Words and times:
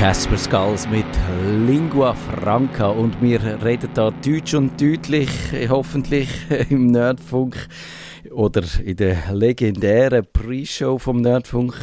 Casper 0.00 0.38
Skulls 0.38 0.88
mit 0.88 1.04
Lingua 1.66 2.14
Franca 2.14 2.88
und 2.88 3.20
wir 3.20 3.38
reden 3.62 3.90
da 3.92 4.10
deutsch 4.10 4.54
und 4.54 4.80
deutlich, 4.80 5.28
hoffentlich 5.68 6.30
im 6.70 6.86
Nerdfunk 6.86 7.54
oder 8.30 8.62
in 8.82 8.96
der 8.96 9.30
legendären 9.30 10.26
Pre-Show 10.32 10.96
vom 10.96 11.20
Nerdfunk. 11.20 11.74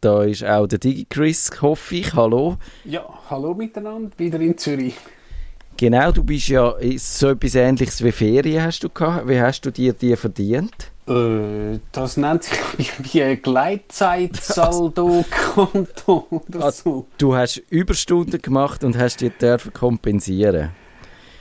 Da 0.00 0.24
ist 0.24 0.42
auch 0.42 0.66
der 0.66 0.78
Digi 0.78 1.04
Chris, 1.04 1.50
hoffe 1.60 1.96
ich. 1.96 2.14
Hallo. 2.14 2.56
Ja, 2.86 3.04
hallo 3.28 3.52
miteinander, 3.52 4.10
wieder 4.16 4.40
in 4.40 4.56
Zürich. 4.56 4.96
Genau, 5.76 6.12
du 6.12 6.24
bist 6.24 6.48
ja 6.48 6.76
so 6.96 7.28
etwas 7.28 7.56
Ähnliches 7.56 8.02
wie 8.02 8.12
Ferien 8.12 8.64
hast 8.64 8.84
du 8.84 8.88
gehabt. 8.88 9.28
Wie 9.28 9.38
hast 9.38 9.66
du 9.66 9.70
dir 9.70 9.92
die 9.92 10.16
verdient? 10.16 10.92
Äh, 11.08 11.78
das 11.92 12.16
nennt 12.16 12.42
sich 12.44 12.58
wie 13.12 13.22
ein 13.22 13.40
Gleitzeitsaldo-Konto 13.40 16.26
oder 16.30 16.64
ah, 16.64 16.72
so. 16.72 17.06
Du 17.18 17.36
hast 17.36 17.58
Überstunden 17.70 18.42
gemacht 18.42 18.82
und 18.82 18.98
hast 18.98 19.20
dir 19.20 19.30
dürfen 19.30 19.72
kompensieren. 19.72 20.70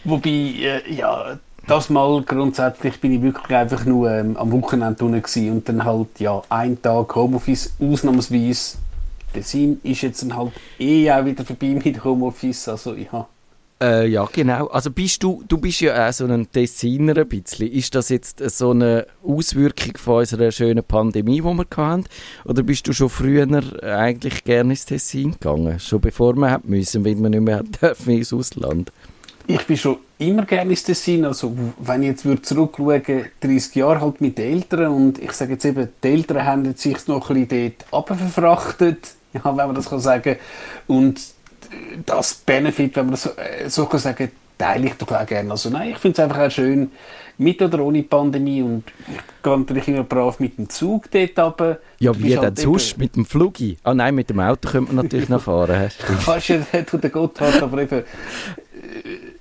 Wobei, 0.04 0.30
äh, 0.30 0.94
ja, 0.94 1.40
das 1.66 1.90
Mal 1.90 2.22
grundsätzlich 2.22 3.02
bin 3.02 3.14
ich 3.14 3.24
wirklich 3.24 3.58
einfach 3.58 3.86
nur 3.86 4.12
ähm, 4.12 4.38
am 4.38 4.52
Wochenende 4.52 5.04
unten 5.04 5.52
und 5.52 5.68
dann 5.68 5.84
halt, 5.84 6.20
ja, 6.20 6.44
ein 6.50 6.80
Tag 6.80 7.16
Homeoffice, 7.16 7.74
ausnahmsweise. 7.80 8.78
Der 9.34 9.42
Sinn 9.42 9.80
ist 9.84 10.02
jetzt 10.02 10.22
dann 10.22 10.38
halt 10.38 10.52
eh 10.80 11.12
auch 11.12 11.26
wieder 11.26 11.44
vorbei 11.44 11.76
mit 11.84 12.04
Homeoffice, 12.04 12.70
also 12.70 12.94
ja 12.94 13.28
äh, 13.82 14.08
ja, 14.08 14.26
genau. 14.32 14.68
Also 14.68 14.90
bist 14.90 15.22
du, 15.22 15.44
du 15.48 15.58
bist 15.58 15.82
ja 15.82 16.08
auch 16.08 16.14
so 16.14 16.26
ein 16.26 16.50
Tessiner 16.50 17.18
ein 17.18 17.28
bisschen. 17.28 17.70
Ist 17.70 17.94
das 17.94 18.08
jetzt 18.10 18.40
so 18.50 18.72
eine 18.72 19.06
Auswirkung 19.22 19.98
von 19.98 20.20
unserer 20.20 20.52
schönen 20.52 20.84
Pandemie, 20.84 21.42
die 21.42 21.44
wir 21.44 21.66
hatten? 21.76 22.06
Oder 22.46 22.64
bist 22.64 22.88
du 22.88 22.94
schon 22.94 23.10
früher 23.10 23.48
eigentlich 23.84 24.46
gerne 24.46 24.72
ins 24.72 24.86
Tessin 24.86 25.32
gegangen? 25.32 25.80
Schon 25.80 26.00
bevor 26.00 26.36
man 26.36 26.62
müssen, 26.64 27.04
weil 27.04 27.16
man 27.16 27.32
nicht 27.32 27.42
mehr 27.42 27.64
dürfen 27.82 28.14
ins 28.14 28.32
Ausland? 28.32 28.94
Ich 29.48 29.68
bin 29.68 29.78
schon 29.78 29.98
immer 30.20 30.46
gerne 30.46 30.72
ins 30.72 30.84
Tessin. 30.84 31.26
Also 31.26 31.54
wenn 31.78 32.02
ich 32.02 32.10
jetzt 32.10 32.24
würde 32.24 32.44
zurückschauen, 32.44 33.26
30 33.42 33.76
Jahre 33.76 34.00
halt 34.00 34.22
mit 34.22 34.38
den 34.38 34.54
Eltern 34.54 34.94
und 34.94 35.20
ich 35.20 35.34
sage 35.34 35.54
jetzt 35.54 35.66
eben, 35.66 35.90
die 36.02 36.08
Eltern 36.08 36.46
haben 36.46 36.76
sich 36.76 37.06
noch 37.08 37.30
ein 37.30 37.46
bisschen 37.46 37.74
dort 37.92 37.94
abverfrachtet, 37.94 39.16
ja, 39.34 39.44
wenn 39.44 39.56
man 39.56 39.76
das 39.76 39.90
kann 39.90 40.00
sagen. 40.00 40.38
Und 40.88 41.20
das 42.06 42.34
Benefit, 42.36 42.96
wenn 42.96 43.06
man 43.06 43.12
das 43.12 43.24
so, 43.24 43.30
äh, 43.32 43.70
so 43.70 43.86
kann 43.86 44.00
sagen, 44.00 44.32
teile 44.58 44.88
ich 44.88 44.94
doch 44.94 45.12
auch 45.12 45.26
gerne. 45.26 45.52
Also 45.52 45.70
nein, 45.70 45.92
ich 45.92 45.98
finde 45.98 46.22
es 46.22 46.24
einfach 46.24 46.48
auch 46.48 46.52
schön, 46.52 46.92
mit 47.38 47.62
oder 47.62 47.80
ohne 47.80 48.04
Pandemie 48.04 48.62
und 48.62 48.84
ich 49.08 49.44
gehe 49.44 49.58
natürlich 49.58 49.88
immer 49.88 50.04
brav 50.04 50.40
mit 50.40 50.58
dem 50.58 50.70
Zug 50.70 51.12
dort 51.12 51.38
runter. 51.38 51.80
Ja, 52.00 52.18
wie 52.18 52.30
denn 52.30 52.40
halt 52.40 52.60
sonst? 52.60 52.98
Mit 52.98 53.16
dem 53.16 53.26
Flugi? 53.26 53.78
Ah 53.84 53.94
nein, 53.94 54.16
mit 54.16 54.30
dem 54.30 54.40
Auto 54.40 54.70
könnte 54.70 54.94
man 54.94 55.04
natürlich 55.04 55.30
noch 55.30 55.42
fahren. 55.42 55.90
Kannst 56.26 56.48
ja 56.50 56.62
wo 56.92 56.98
der 56.98 57.10
Gott 57.10 57.42
hat, 57.42 57.62
aber 57.62 57.82
eben, 57.82 58.04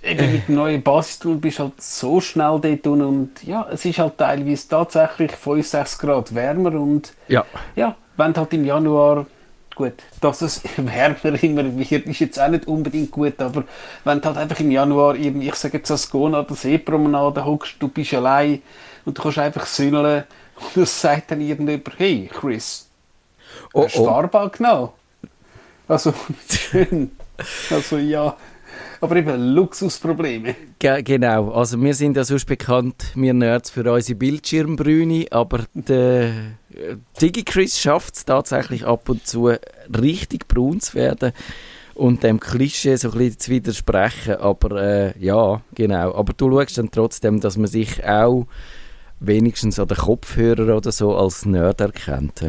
äh, 0.03 0.11
eben 0.11 0.33
mit 0.33 0.49
dem 0.49 0.55
neuen 0.57 0.83
Basistool 0.83 1.37
bist 1.37 1.59
du 1.59 1.65
halt 1.65 1.81
so 1.81 2.21
schnell 2.21 2.59
dort 2.61 2.87
und 2.87 3.31
ja, 3.45 3.69
es 3.71 3.85
ist 3.85 3.99
halt 3.99 4.19
teilweise 4.19 4.69
tatsächlich 4.69 5.33
5, 5.33 5.67
6 5.67 5.99
Grad 5.99 6.35
wärmer 6.35 6.73
und 6.73 7.13
ja, 7.29 7.45
ja 7.77 7.95
wenn 8.17 8.33
du 8.33 8.41
halt 8.41 8.53
im 8.53 8.65
Januar 8.65 9.27
gut, 9.75 9.95
dass 10.21 10.43
es 10.43 10.63
wärmer 10.77 11.43
immer 11.43 11.65
wird, 11.65 12.07
ist 12.07 12.21
jetzt 12.21 12.41
auch 12.41 12.49
nicht 12.49 12.67
unbedingt 12.67 13.11
gut, 13.11 13.41
aber 13.41 13.65
wenn 14.05 14.21
du 14.21 14.27
halt 14.27 14.37
einfach 14.37 14.61
im 14.61 14.71
Januar 14.71 15.17
irgendwie, 15.17 15.49
ich 15.49 15.55
sage 15.55 15.79
jetzt 15.79 15.91
Ascona 15.91 16.41
oder 16.41 16.55
Seepromenade 16.55 17.45
hockst, 17.45 17.77
du 17.79 17.89
bist 17.89 18.15
allein 18.15 18.63
und 19.05 19.19
du 19.19 19.23
kannst 19.23 19.39
einfach 19.39 19.67
sündeln 19.67 20.25
und 20.57 20.83
es 20.83 21.01
sagt 21.01 21.31
dann 21.31 21.41
irgendjemand, 21.41 21.99
hey 21.99 22.31
Chris, 22.33 22.89
oh, 23.73 23.85
hast 23.85 23.97
du 23.97 24.01
oh. 24.01 24.07
Farbe 24.07 24.51
genommen? 24.57 24.91
Also, 25.89 26.15
schön. 26.49 27.11
Also 27.71 27.99
ja, 27.99 28.37
aber 29.01 29.17
eben 29.17 29.55
Luxusprobleme. 29.55 30.55
Ge 30.79 31.03
genau, 31.03 31.51
also 31.51 31.81
wir 31.81 31.95
sind 31.95 32.17
ja 32.17 32.25
sonst 32.25 32.47
bekannt, 32.47 33.13
wir 33.15 33.35
Nerds, 33.35 33.71
für 33.71 33.91
unsere 33.93 34.19
Bildschirmbrüne, 34.19 35.27
aber 35.31 35.65
der 35.75 36.33
DigiChris 37.21 37.79
schafft 37.79 38.17
es 38.17 38.25
tatsächlich 38.25 38.87
ab 38.87 39.09
und 39.09 39.27
zu 39.27 39.53
richtig 39.97 40.49
braun 40.49 40.81
zu 40.81 40.95
werden 40.95 41.33
und 41.95 42.23
dem 42.23 42.41
Klischee 42.41 42.97
so 42.97 43.13
ein 43.13 43.19
bisschen 43.19 43.39
zu 43.39 43.51
widersprechen, 43.53 44.37
aber 44.37 44.83
äh, 44.83 45.19
ja, 45.19 45.61
genau, 45.75 46.15
aber 46.15 46.33
du 46.33 46.51
schaust 46.51 46.79
dann 46.79 46.91
trotzdem, 46.91 47.41
dass 47.41 47.57
man 47.57 47.69
sich 47.69 48.05
auch 48.05 48.47
wenigstens 49.21 49.79
an 49.79 49.89
den 49.89 49.97
Kopfhörer 49.97 50.77
oder 50.77 50.93
so 50.93 51.17
als 51.17 51.47
Nerd 51.47 51.81
erkennt. 51.81 52.45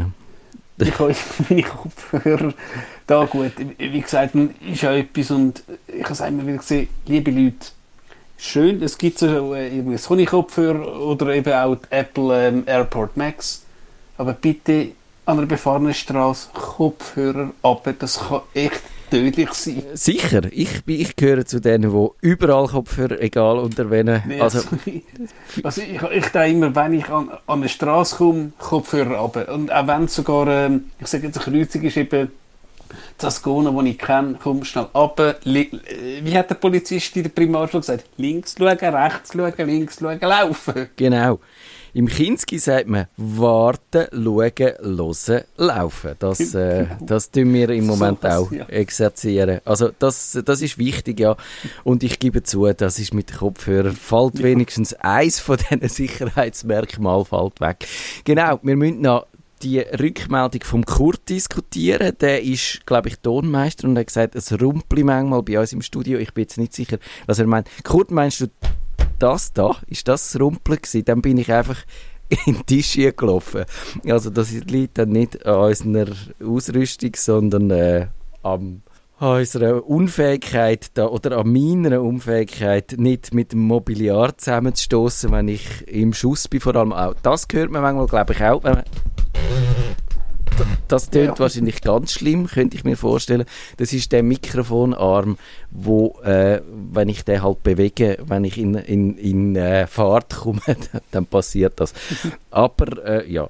Ich 0.78 1.00
habe 1.00 1.16
meine 1.50 1.63
Kopfhörer 1.63 2.53
da 3.07 3.25
gut. 3.25 3.53
Wie 3.78 4.02
gesagt, 4.02 4.36
ist 4.36 4.81
ja 4.81 4.94
etwas 4.94 5.31
und 5.31 5.63
ich 5.88 6.03
habe 6.03 6.13
es 6.13 6.19
immer 6.19 6.46
wieder 6.46 6.57
gesehen, 6.57 6.90
liebe 7.06 7.31
Leute, 7.31 7.68
schön, 8.38 8.81
es 8.81 8.97
gibt 8.97 9.19
so 9.19 9.53
äh, 9.53 9.74
irgendwie 9.74 9.97
Sony-Kopfhörer 9.97 11.00
oder 11.02 11.34
eben 11.34 11.53
auch 11.53 11.75
die 11.75 11.92
Apple 11.92 12.47
ähm, 12.47 12.63
AirPort 12.66 13.16
Max, 13.16 13.65
aber 14.18 14.34
bitte 14.34 14.90
an 15.26 15.40
einer 15.40 15.48
befahrenen 15.48 15.94
Straße 15.94 16.50
Kopfhörer 16.53 17.52
ab, 17.64 17.92
das 18.00 18.20
kann 18.20 18.42
echt 18.53 18.81
tödlich 19.09 19.53
sein. 19.53 19.84
Sicher, 19.94 20.42
ich, 20.52 20.81
ich 20.86 21.16
gehöre 21.16 21.46
zu 21.46 21.59
denen, 21.59 21.92
die 21.92 22.28
überall 22.28 22.68
Kopfhörer, 22.68 23.20
egal 23.22 23.59
unter 23.59 23.90
wen. 23.90 24.22
Nee, 24.25 24.40
also, 24.40 24.59
also 25.64 25.81
ich, 25.81 26.02
ich 26.02 26.28
denke 26.28 26.50
immer, 26.50 26.75
wenn 26.75 26.94
ich 26.94 27.09
an, 27.09 27.30
an 27.30 27.40
eine 27.48 27.70
Straße 27.70 28.18
komme, 28.18 28.52
Kopfhörer 28.59 29.20
ab. 29.20 29.50
Und 29.50 29.72
auch 29.72 29.88
wenn 29.88 30.06
es 30.06 30.16
sogar, 30.16 30.48
ähm, 30.48 30.86
ich 31.00 31.08
sage 31.08 31.28
jetzt, 31.28 31.48
eine 31.48 31.58
Kreuzung 31.58 31.81
ist 31.81 31.98
eben 31.98 32.30
das 33.18 33.42
Gona, 33.42 33.72
das 33.72 33.86
ich 33.86 33.98
kenne, 33.98 34.36
komm 34.42 34.64
schnell 34.64 34.88
ab. 34.94 35.20
Wie 35.44 36.38
hat 36.38 36.50
der 36.50 36.56
Polizist 36.56 37.16
in 37.16 37.24
der 37.24 37.30
Primarschule 37.30 37.81
gesagt? 37.81 38.06
Links 38.18 38.56
schauen, 38.58 38.78
rechts 38.78 39.34
schauen, 39.34 39.54
links 39.58 39.98
schauen, 40.00 40.20
laufen. 40.20 40.90
Genau. 40.96 41.40
Im 41.95 42.07
Kinski 42.07 42.59
sagt 42.59 42.89
man 42.89 43.07
warten, 43.16 44.07
schauen, 44.11 44.51
hören, 44.57 45.44
laufen. 45.56 46.11
Das, 46.19 46.53
äh, 46.53 46.88
das 47.00 47.31
tun 47.31 47.53
wir 47.53 47.69
im 47.69 47.88
Moment 47.88 48.19
so 48.22 48.28
auch 48.28 48.51
ja. 48.51 48.66
exerzieren. 48.66 49.61
Also 49.63 49.91
das, 49.97 50.38
das 50.44 50.61
ist 50.61 50.78
wichtig, 50.78 51.22
ja. 51.22 51.38
Und 51.85 52.03
ich 52.03 52.19
gebe 52.19 52.44
zu, 52.44 52.66
das 52.73 53.00
ist 53.00 53.13
mit 53.13 53.38
Kopfhörern, 53.38 53.95
fällt 53.95 54.44
wenigstens 54.44 54.94
eins 54.95 55.39
von 55.39 55.56
diesen 55.56 55.88
Sicherheitsmerkmalen 55.88 57.23
fällt 57.23 57.61
weg. 57.61 57.88
Genau, 58.25 58.59
wir 58.62 58.75
müssen 58.75 59.00
noch 59.00 59.27
die 59.63 59.79
Rückmeldung 59.79 60.63
vom 60.63 60.85
Kurt 60.85 61.29
diskutieren. 61.29 62.12
Der 62.19 62.44
ist, 62.44 62.85
glaube 62.85 63.07
ich, 63.07 63.19
Tonmeister 63.19 63.88
und 63.88 63.97
hat 63.97 64.07
gesagt, 64.07 64.35
es 64.35 64.51
rumpelt 64.51 65.06
manchmal 65.06 65.44
bei 65.44 65.57
uns 65.57 65.72
im 65.72 65.81
Studio. 65.81 66.19
Ich 66.19 66.33
bin 66.33 66.41
jetzt 66.41 66.57
nicht 66.57 66.73
sicher, 66.73 66.97
was 67.25 67.39
er 67.39 67.47
meint. 67.47 67.69
Kurt, 67.85 68.12
meinst 68.12 68.41
du 68.41 68.47
das 69.20 69.53
da? 69.53 69.78
Ist 69.88 70.08
das 70.08 70.31
das 70.31 70.42
Rumpeln? 70.42 70.80
Dann 71.06 71.22
bin 71.22 71.38
ich 71.38 71.52
einfach 71.52 71.78
in 72.46 72.56
den 72.56 72.66
Tisch 72.66 72.96
gelaufen. 73.16 73.66
Also 74.08 74.30
das 74.30 74.52
liegt 74.52 74.98
dann 74.98 75.09
nicht 75.09 75.46
an 75.46 75.56
unserer 75.56 76.16
Ausrüstung, 76.44 77.12
sondern 77.16 77.72
äh, 77.72 78.08
am 78.44 78.81
an 79.18 79.40
unserer 79.40 79.88
Unfähigkeit 79.88 80.90
da, 80.96 81.08
oder 81.08 81.38
an 81.38 81.54
meiner 81.54 82.02
Unfähigkeit, 82.02 82.96
nicht 82.98 83.34
mit 83.34 83.54
dem 83.54 83.62
Mobiliar 83.62 84.38
zusammenzustoßen, 84.38 85.31
wenn 85.31 85.48
ich 85.48 85.88
im 85.88 86.14
Schuss 86.14 86.50
bin. 86.50 86.59
Vor 86.59 86.75
allem 86.75 86.92
auch 86.92 87.14
das 87.24 87.48
hört 87.52 87.72
man 87.72 87.81
manchmal, 87.81 88.08
glaube 88.08 88.34
ich, 88.34 88.44
auch. 88.44 88.62
Das 90.88 91.10
tönt 91.10 91.28
ja. 91.28 91.40
wahrscheinlich 91.40 91.82
ganz 91.82 92.14
schlimm, 92.14 92.48
könnte 92.48 92.78
ich 92.78 92.84
mir 92.84 92.98
vorstellen. 92.98 93.46
Das 93.78 93.94
ist 93.94 94.12
der 94.12 94.24
Mikrofonarm, 94.24 95.38
wo, 95.72 96.20
äh, 96.24 96.62
wenn 96.92 97.10
ich 97.10 97.26
den 97.26 97.42
halt 97.42 97.64
bewege, 97.64 98.18
wenn 98.26 98.44
ich 98.44 98.58
in, 98.58 98.76
in, 98.76 99.18
in 99.18 99.56
äh, 99.56 99.88
Fahrt 99.88 100.36
komme, 100.36 100.62
dann 101.12 101.25
passiert 101.25 101.80
das. 101.80 101.94
Aber 102.52 103.06
äh, 103.06 103.31
ja, 103.31 103.50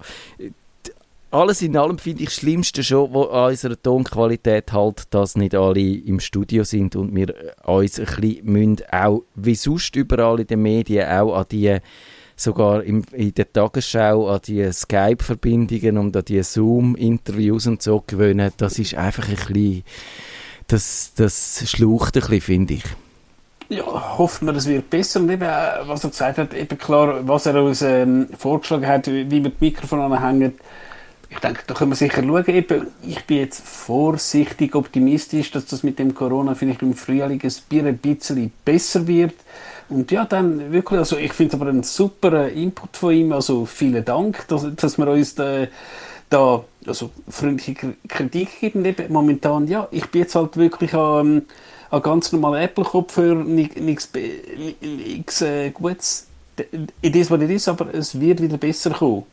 alles 1.35 1.61
in 1.61 1.75
allem 1.75 1.97
finde 1.97 2.23
ich 2.23 2.29
das 2.29 2.35
Schlimmste 2.35 2.83
schon, 2.83 3.13
wo 3.13 3.23
an 3.23 3.51
unserer 3.51 3.81
Tonqualität 3.81 4.71
halt, 4.71 5.13
dass 5.13 5.35
nicht 5.35 5.53
alle 5.53 5.81
im 5.81 6.19
Studio 6.19 6.63
sind 6.63 6.95
und 6.95 7.13
wir 7.13 7.33
uns 7.63 7.99
ein 7.99 8.05
bisschen 8.05 8.45
müssen, 8.45 8.77
auch 8.91 9.23
wie 9.35 9.55
sonst 9.55 9.95
überall 9.95 10.39
in 10.39 10.47
den 10.47 10.61
Medien 10.61 11.09
auch 11.09 11.35
an 11.35 11.45
die 11.51 11.77
sogar 12.35 12.83
im, 12.83 13.03
in 13.11 13.33
der 13.33 13.51
Tagesschau 13.51 14.29
an 14.29 14.41
die 14.45 14.71
Skype-Verbindungen 14.71 15.97
und 15.97 16.15
an 16.17 16.25
die 16.25 16.41
Zoom-Interviews 16.43 17.67
und 17.67 17.81
so 17.81 18.03
gewöhnen, 18.05 18.51
das 18.57 18.79
ist 18.79 18.95
einfach 18.95 19.27
ein 19.27 19.35
bisschen, 19.35 19.83
das, 20.67 21.13
das 21.15 21.63
schlaucht 21.69 22.15
ein 22.15 22.21
bisschen, 22.21 22.41
finde 22.41 22.73
ich. 22.75 22.83
Ja, 23.69 24.17
hoffen 24.17 24.47
wir, 24.47 24.55
es 24.55 24.67
wird 24.67 24.89
besser. 24.89 25.19
Und 25.19 25.29
eben, 25.29 25.41
äh, 25.41 25.87
was 25.87 26.03
er 26.03 26.11
gesagt 26.11 26.37
hat, 26.37 26.53
eben 26.53 26.77
klar, 26.77 27.27
was 27.27 27.47
er 27.47 27.63
uns 27.63 27.81
ähm, 27.81 28.27
vorgeschlagen 28.37 28.87
hat, 28.87 29.07
wie 29.07 29.29
wir 29.31 29.49
das 29.49 29.59
Mikrofon 29.59 30.01
anhängen, 30.01 30.53
ich 31.29 31.39
denke, 31.39 31.63
da 31.65 31.73
können 31.73 31.91
wir 31.91 31.95
sicher 31.95 32.23
schauen. 32.23 32.45
Eben, 32.47 32.87
ich 33.03 33.25
bin 33.25 33.37
jetzt 33.37 33.65
vorsichtig 33.65 34.75
optimistisch, 34.75 35.51
dass 35.51 35.65
das 35.65 35.83
mit 35.83 35.99
dem 35.99 36.13
Corona 36.13 36.53
vielleicht 36.53 36.81
im 36.81 36.93
Frühling 36.93 37.41
ein 37.41 37.97
bisschen 37.97 38.51
besser 38.63 39.07
wird. 39.07 39.33
Und 39.89 40.11
ja, 40.11 40.25
dann 40.25 40.71
wirklich, 40.71 40.99
also 40.99 41.17
ich 41.17 41.33
finde 41.33 41.55
es 41.55 41.61
aber 41.61 41.69
ein 41.69 41.83
super 41.83 42.49
Input 42.49 42.97
von 42.97 43.13
ihm, 43.13 43.31
also 43.31 43.65
vielen 43.65 44.03
Dank, 44.03 44.47
dass, 44.47 44.65
dass 44.75 44.97
wir 44.97 45.07
uns 45.07 45.35
da, 45.35 45.67
da 46.29 46.63
also 46.87 47.11
freundliche 47.29 47.95
Kritik 48.07 48.59
geben. 48.59 48.83
Eben 48.83 49.13
momentan, 49.13 49.67
ja, 49.67 49.87
ich 49.91 50.07
bin 50.07 50.21
jetzt 50.21 50.35
halt 50.35 50.57
wirklich 50.57 50.93
an, 50.95 51.43
an 51.91 52.01
ganz 52.01 52.31
normalen 52.31 52.63
Apple-Kopfhörer, 52.63 53.43
nichts 53.43 54.11
äh, 55.41 55.69
Gutes. 55.71 56.27
It 57.01 57.15
is, 57.15 57.29
was 57.29 57.41
it 57.41 57.49
is, 57.49 57.67
aber 57.67 57.93
es 57.93 58.19
wird 58.19 58.41
wieder 58.41 58.57
besser 58.57 58.91
kommen. 58.91 59.23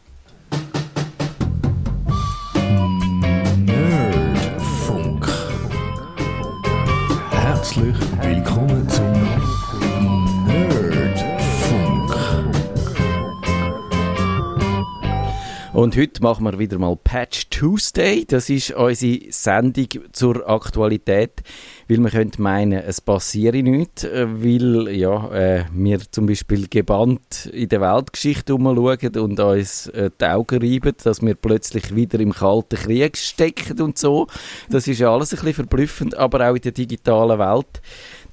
Und 15.73 15.97
heute 15.97 16.23
machen 16.23 16.45
wir 16.45 16.59
wieder 16.59 16.79
mal 16.79 16.97
Patch 16.97 17.49
Tuesday. 17.49 18.27
Das 18.27 18.51
ist 18.51 18.73
unsere 18.73 19.21
Sendung 19.31 19.89
zur 20.13 20.47
Aktualität, 20.47 21.43
weil 21.89 21.97
man 21.97 22.13
könnte 22.13 22.43
meinen, 22.43 22.75
es 22.75 23.01
passiere 23.01 23.63
nichts, 23.63 24.05
äh, 24.05 24.27
weil 24.29 24.95
ja, 24.95 25.33
äh, 25.33 25.65
wir 25.73 26.01
zum 26.11 26.27
Beispiel 26.27 26.69
gebannt 26.69 27.47
in 27.47 27.71
der 27.71 27.81
Weltgeschichte 27.81 28.55
umschauen 28.55 29.17
und 29.17 29.41
uns 29.41 29.87
äh, 29.87 30.11
die 30.21 30.25
Augen 30.27 30.61
reiben, 30.61 30.93
dass 31.03 31.23
wir 31.23 31.35
plötzlich 31.37 31.97
wieder 31.97 32.21
im 32.21 32.35
Kalten 32.35 32.77
Krieg 32.77 33.17
stecken 33.17 33.81
und 33.81 33.97
so. 33.97 34.27
Das 34.69 34.87
ist 34.87 34.99
ja 34.99 35.11
alles 35.11 35.33
ein 35.33 35.37
bisschen 35.37 35.55
verblüffend, 35.55 36.19
aber 36.19 36.51
auch 36.51 36.55
in 36.55 36.61
der 36.61 36.73
digitalen 36.73 37.39
Welt 37.39 37.81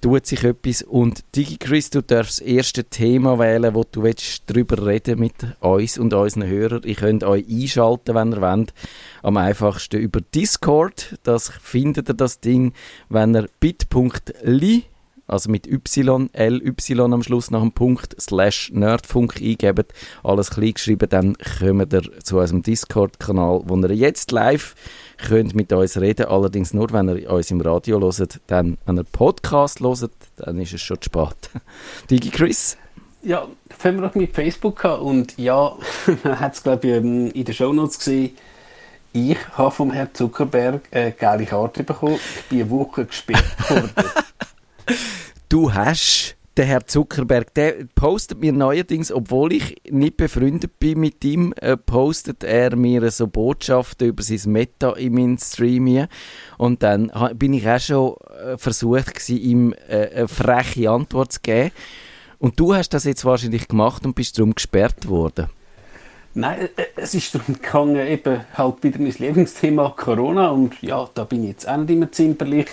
tut 0.01 0.25
sich 0.25 0.43
etwas. 0.43 0.81
Und 0.81 1.23
DigiChris, 1.35 1.89
du 1.89 2.01
darfst 2.01 2.39
das 2.39 2.47
erste 2.47 2.83
Thema 2.83 3.39
wählen, 3.39 3.73
wo 3.75 3.83
du 3.83 4.09
darüber 4.47 4.85
reden 4.85 5.19
mit 5.19 5.33
uns 5.59 5.97
und 5.97 6.13
unseren 6.13 6.47
Hörern. 6.47 6.81
Ich 6.85 6.97
könnt 6.97 7.23
euch 7.23 7.45
einschalten, 7.49 8.15
wenn 8.15 8.33
ihr 8.33 8.41
wollt. 8.41 8.73
Am 9.23 9.37
einfachsten 9.37 9.99
über 9.99 10.21
Discord. 10.21 11.17
Das 11.23 11.49
findet 11.49 12.09
ihr 12.09 12.15
das 12.15 12.39
Ding, 12.39 12.73
wenn 13.09 13.35
ihr 13.35 13.47
bit.ly 13.59 14.83
also 15.29 15.49
mit 15.51 15.67
Y, 15.67 16.29
L, 16.33 16.61
Y 16.65 17.13
am 17.13 17.23
Schluss 17.23 17.51
nach 17.51 17.61
dem 17.61 17.71
Punkt, 17.71 18.15
slash 18.19 18.71
Nerdfunk 18.73 19.39
eingeben, 19.39 19.85
alles 20.23 20.49
klein 20.49 20.73
geschrieben, 20.73 21.07
dann 21.09 21.37
kommt 21.37 21.93
ihr 21.93 22.19
zu 22.23 22.39
unserem 22.39 22.63
Discord-Kanal, 22.63 23.61
wo 23.65 23.77
ihr 23.77 23.93
jetzt 23.93 24.31
live 24.31 24.73
könnt 25.27 25.53
mit 25.53 25.71
uns 25.71 25.99
reden, 25.99 26.27
allerdings 26.27 26.73
nur, 26.73 26.91
wenn 26.91 27.09
ihr 27.09 27.29
uns 27.29 27.51
im 27.51 27.61
Radio 27.61 27.99
hört, 27.99 28.39
dann, 28.47 28.77
wenn 28.85 28.97
ihr 28.97 29.03
Podcast 29.03 29.79
hört, 29.81 30.11
dann 30.37 30.59
ist 30.59 30.73
es 30.73 30.81
schon 30.81 31.01
zu 31.01 31.05
spät. 31.05 31.49
Digi 32.09 32.29
Chris? 32.29 32.77
Ja, 33.21 33.47
fangen 33.77 33.97
wir 33.97 34.07
noch 34.07 34.15
mit 34.15 34.33
Facebook 34.33 34.83
an 34.85 34.99
und 34.99 35.37
ja, 35.37 35.75
man 36.23 36.39
hat 36.39 36.55
es 36.55 36.63
glaube 36.63 36.87
ich 36.87 36.95
ähm, 36.95 37.31
in 37.31 37.43
den 37.43 37.53
Shownotes 37.53 37.99
gesehen, 37.99 38.37
ich 39.11 39.37
habe 39.57 39.71
vom 39.71 39.91
Herrn 39.91 40.13
Zuckerberg 40.13 40.83
eine 40.91 41.11
geile 41.11 41.45
Karte 41.45 41.83
bekommen, 41.83 42.15
ich 42.15 42.43
bin 42.45 42.61
eine 42.61 42.69
Woche 42.69 43.05
gesperrt 43.05 43.43
worden. 43.69 43.91
du 45.49 45.73
hast 45.73 46.37
der 46.59 46.65
Herr 46.65 46.85
Zuckerberg, 46.85 47.53
der 47.53 47.85
postet 47.95 48.41
mir 48.41 48.51
neuerdings, 48.51 49.13
obwohl 49.13 49.53
ich 49.53 49.81
nicht 49.89 50.17
befreundet 50.17 50.77
bin 50.77 50.99
mit 50.99 51.23
ihm, 51.23 51.53
äh, 51.61 51.77
postet 51.77 52.43
er 52.43 52.75
mir 52.75 53.09
so 53.11 53.27
Botschaften 53.27 54.09
über 54.09 54.21
sein 54.21 54.51
Meta 54.51 54.91
in 54.91 55.13
meinen 55.13 55.37
Stream 55.37 55.87
hier. 55.87 56.09
Und 56.57 56.83
dann 56.83 57.13
bin 57.35 57.53
ich 57.53 57.65
auch 57.65 57.79
schon 57.79 58.15
äh, 58.45 58.57
versucht 58.57 59.15
gewesen, 59.15 59.37
ihm 59.37 59.73
äh, 59.87 60.09
eine 60.13 60.27
freche 60.27 60.89
Antwort 60.89 61.31
zu 61.31 61.39
geben. 61.39 61.71
Und 62.39 62.59
du 62.59 62.75
hast 62.75 62.89
das 62.89 63.05
jetzt 63.05 63.23
wahrscheinlich 63.23 63.69
gemacht 63.69 64.05
und 64.05 64.15
bist 64.15 64.37
darum 64.37 64.53
gesperrt 64.53 65.07
worden. 65.07 65.47
Nein, 66.33 66.67
äh, 66.75 66.83
es 66.97 67.13
ist 67.13 67.33
darum 67.33 67.55
gegangen, 67.55 68.05
eben 68.05 68.41
halt 68.53 68.83
wieder 68.83 68.99
mein 68.99 69.15
Lebensthema 69.17 69.93
Corona 69.95 70.49
und 70.49 70.81
ja, 70.81 71.09
da 71.13 71.23
bin 71.23 71.43
ich 71.43 71.51
jetzt 71.51 71.69
auch 71.69 71.77
nicht 71.77 71.89
immer 71.89 72.11
zimperlich, 72.11 72.67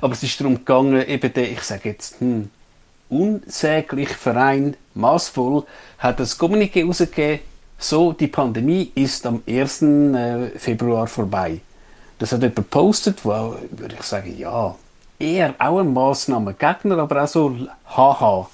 aber 0.00 0.12
es 0.12 0.22
ist 0.22 0.40
darum 0.40 0.54
gegangen, 0.54 1.04
eben 1.04 1.32
der, 1.32 1.50
ich 1.50 1.62
sage 1.62 1.88
jetzt, 1.88 2.20
hm, 2.20 2.48
unsägliche 3.14 4.14
Verein 4.14 4.76
Maßvoll 4.94 5.64
hat 5.98 6.20
das 6.20 6.38
Kommuniqué 6.38 6.80
herausgegeben, 6.80 7.40
so, 7.78 8.12
die 8.12 8.28
Pandemie 8.28 8.92
ist 8.94 9.26
am 9.26 9.42
1. 9.46 9.82
Äh, 9.82 10.58
Februar 10.58 11.06
vorbei. 11.06 11.60
Das 12.18 12.32
hat 12.32 12.40
jemand 12.40 12.56
gepostet, 12.56 13.24
wo, 13.24 13.56
würde 13.70 13.96
ich 13.98 14.02
sagen, 14.02 14.36
ja, 14.38 14.74
eher 15.18 15.54
auch 15.58 15.80
ein 15.80 15.92
Massnahmengegner, 15.92 16.98
aber 16.98 17.24
auch 17.24 17.28
so, 17.28 17.54
haha. 17.96 18.48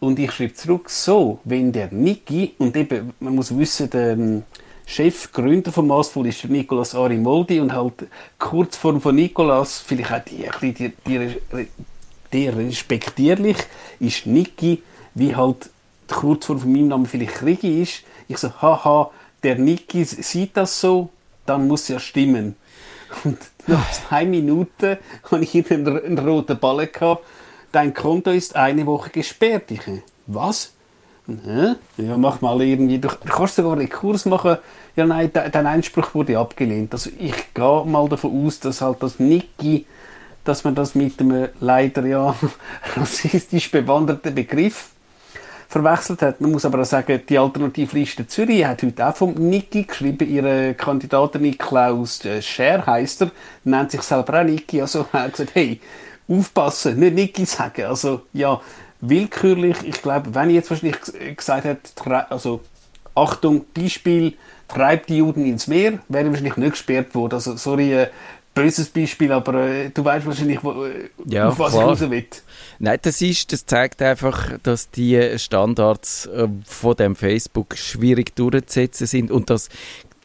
Und 0.00 0.18
ich 0.18 0.32
schreibe 0.32 0.54
zurück, 0.54 0.90
so, 0.90 1.40
wenn 1.44 1.72
der 1.72 1.88
Niki, 1.92 2.54
und 2.58 2.76
eben, 2.76 3.12
man 3.20 3.34
muss 3.34 3.56
wissen, 3.56 3.90
der 3.90 4.12
ähm, 4.12 4.42
Chef, 4.86 5.32
Gründer 5.32 5.72
von 5.72 5.86
Maßvoll 5.86 6.26
ist 6.26 6.44
Nicolas 6.44 6.94
Arimoldi 6.94 7.60
und 7.60 7.72
halt 7.72 8.06
Kurzform 8.38 9.00
von 9.00 9.14
Nicolas, 9.14 9.78
vielleicht 9.78 10.12
auch 10.12 10.24
die, 10.60 10.72
die, 10.72 10.92
die, 11.06 11.68
respektierlich 12.32 13.56
ist 14.00 14.26
Niki, 14.26 14.82
wie 15.14 15.36
halt 15.36 15.70
die 16.10 16.14
Kurzform 16.14 16.60
von 16.60 16.72
meinem 16.72 16.88
Namen 16.88 17.06
vielleicht 17.06 17.34
Krigi 17.34 17.82
ist. 17.82 18.02
Ich 18.28 18.38
so, 18.38 18.50
haha, 18.60 19.10
der 19.42 19.56
Niki 19.56 20.04
sieht 20.04 20.56
das 20.56 20.80
so, 20.80 21.10
dann 21.46 21.66
muss 21.66 21.88
ja 21.88 21.98
stimmen. 21.98 22.56
Und 23.24 23.38
nach 23.66 23.90
zwei 23.92 24.24
Minuten 24.24 24.96
habe 25.30 25.42
ich 25.42 25.70
einen, 25.70 26.02
einen 26.02 26.18
roten 26.18 26.58
Ballen 26.58 26.88
gehabt. 26.90 27.24
Dein 27.70 27.94
Konto 27.94 28.30
ist 28.30 28.56
eine 28.56 28.86
Woche 28.86 29.10
gesperrt. 29.10 29.70
Ich, 29.70 29.80
was? 30.26 30.72
Ja, 31.96 32.16
mach 32.16 32.40
mal 32.40 32.60
irgendwie. 32.60 32.98
Du 32.98 33.08
kannst 33.08 33.56
sogar 33.56 33.74
einen 33.74 33.88
Kurs 33.88 34.26
machen. 34.26 34.58
Ja, 34.96 35.06
nein, 35.06 35.30
dein 35.32 35.66
Einspruch 35.66 36.14
wurde 36.14 36.38
abgelehnt. 36.38 36.92
Also 36.92 37.10
ich 37.18 37.54
gehe 37.54 37.84
mal 37.84 38.08
davon 38.08 38.46
aus, 38.46 38.60
dass 38.60 38.80
halt 38.80 39.02
das 39.02 39.18
Niki 39.18 39.86
dass 40.44 40.64
man 40.64 40.74
das 40.74 40.94
mit 40.94 41.20
einem 41.20 41.48
leider 41.60 42.04
ja 42.06 42.34
rassistisch 42.96 43.70
bewanderten 43.70 44.34
Begriff 44.34 44.90
verwechselt 45.72 46.20
hat. 46.22 46.40
Man 46.40 46.52
muss 46.52 46.64
aber 46.64 46.82
auch 46.82 46.86
sagen, 46.86 47.20
die 47.26 47.38
Alternativliste 47.38 48.26
Zürich 48.26 48.64
hat 48.64 48.82
heute 48.82 49.06
auch 49.06 49.16
vom 49.16 49.32
Niki 49.34 49.84
geschrieben, 49.84 50.28
ihre 50.28 50.74
Kandidatin 50.74 51.42
Niklaus 51.42 52.24
äh, 52.24 52.42
Scher 52.42 52.84
heisst 52.86 53.22
er, 53.22 53.30
nennt 53.64 53.90
sich 53.90 54.02
selber 54.02 54.40
auch 54.40 54.44
Niki, 54.44 54.82
also 54.82 55.06
hat 55.12 55.32
gesagt, 55.32 55.54
hey, 55.54 55.80
aufpassen, 56.28 56.98
nicht 56.98 57.14
Niki 57.14 57.46
sagen, 57.46 57.86
also 57.86 58.22
ja, 58.34 58.60
willkürlich, 59.00 59.78
ich 59.84 60.02
glaube, 60.02 60.34
wenn 60.34 60.50
ich 60.50 60.56
jetzt 60.56 60.70
wahrscheinlich 60.70 60.98
gesagt 61.36 61.64
hätte, 61.64 62.30
also 62.30 62.60
Achtung, 63.14 63.64
Beispiel, 63.74 64.34
treibt 64.68 65.08
die 65.08 65.18
Juden 65.18 65.44
ins 65.44 65.66
Meer, 65.66 65.98
wäre 66.08 66.24
ich 66.24 66.30
wahrscheinlich 66.30 66.56
nicht 66.56 66.72
gesperrt 66.72 67.14
worden, 67.14 67.34
also 67.34 67.56
sorry, 67.56 67.94
äh, 67.94 68.08
böses 68.54 68.88
Beispiel, 68.88 69.32
aber 69.32 69.54
äh, 69.66 69.90
du 69.90 70.04
weißt 70.04 70.26
wahrscheinlich, 70.26 70.62
wo, 70.62 70.84
äh, 70.84 71.08
ja, 71.26 71.48
auf 71.48 71.58
was 71.58 71.72
klar. 71.72 71.84
ich 71.84 71.88
raus 71.88 72.10
will. 72.10 72.26
Nein, 72.78 72.98
das, 73.02 73.22
ist, 73.22 73.52
das 73.52 73.66
zeigt 73.66 74.02
einfach, 74.02 74.58
dass 74.62 74.90
die 74.90 75.38
Standards 75.38 76.26
äh, 76.26 76.48
von 76.64 76.96
dem 76.96 77.16
Facebook 77.16 77.76
schwierig 77.76 78.34
durchzusetzen 78.36 79.06
sind 79.06 79.30
und 79.30 79.50
dass 79.50 79.68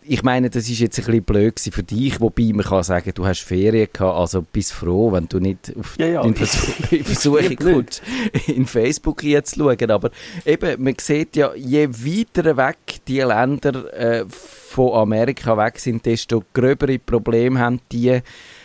ich 0.08 0.24
meine, 0.24 0.50
das 0.50 0.70
ist 0.70 0.80
jetzt 0.80 1.00
ein 1.00 1.06
bisschen 1.06 1.24
blöd 1.24 1.60
für 1.60 1.84
dich, 1.84 2.20
wobei 2.20 2.52
man 2.54 2.66
kann 2.66 2.84
sagen, 2.84 3.12
du 3.14 3.26
hast 3.26 3.42
Ferien 3.42 3.88
gehabt, 3.92 4.18
also 4.18 4.42
bist 4.42 4.74
froh, 4.74 5.12
wenn 5.12 5.28
du 5.28 5.40
nicht 5.40 5.74
auf 5.78 5.98
ja, 5.98 6.08
ja. 6.08 6.22
in 6.24 6.34
Versuchung 6.36 7.56
kommst, 7.56 8.02
in 8.48 8.66
Facebook 8.66 9.24
jetzt 9.24 9.56
zu 9.56 9.60
schauen. 9.60 9.92
Aber 9.92 10.12
eben, 10.46 10.84
man 10.84 10.96
sieht 11.00 11.36
ja, 11.36 11.54
je 11.56 11.88
weiter 11.90 12.58
weg 12.58 12.78
die 13.08 13.20
Länder 13.20 13.94
äh, 13.94 14.26
von 14.30 14.94
Amerika 14.94 15.58
weg 15.58 15.80
sind, 15.80 16.06
desto 16.06 16.44
gröbere 16.54 17.00
Probleme 17.00 17.60
haben 17.60 17.80
die, 17.92 18.22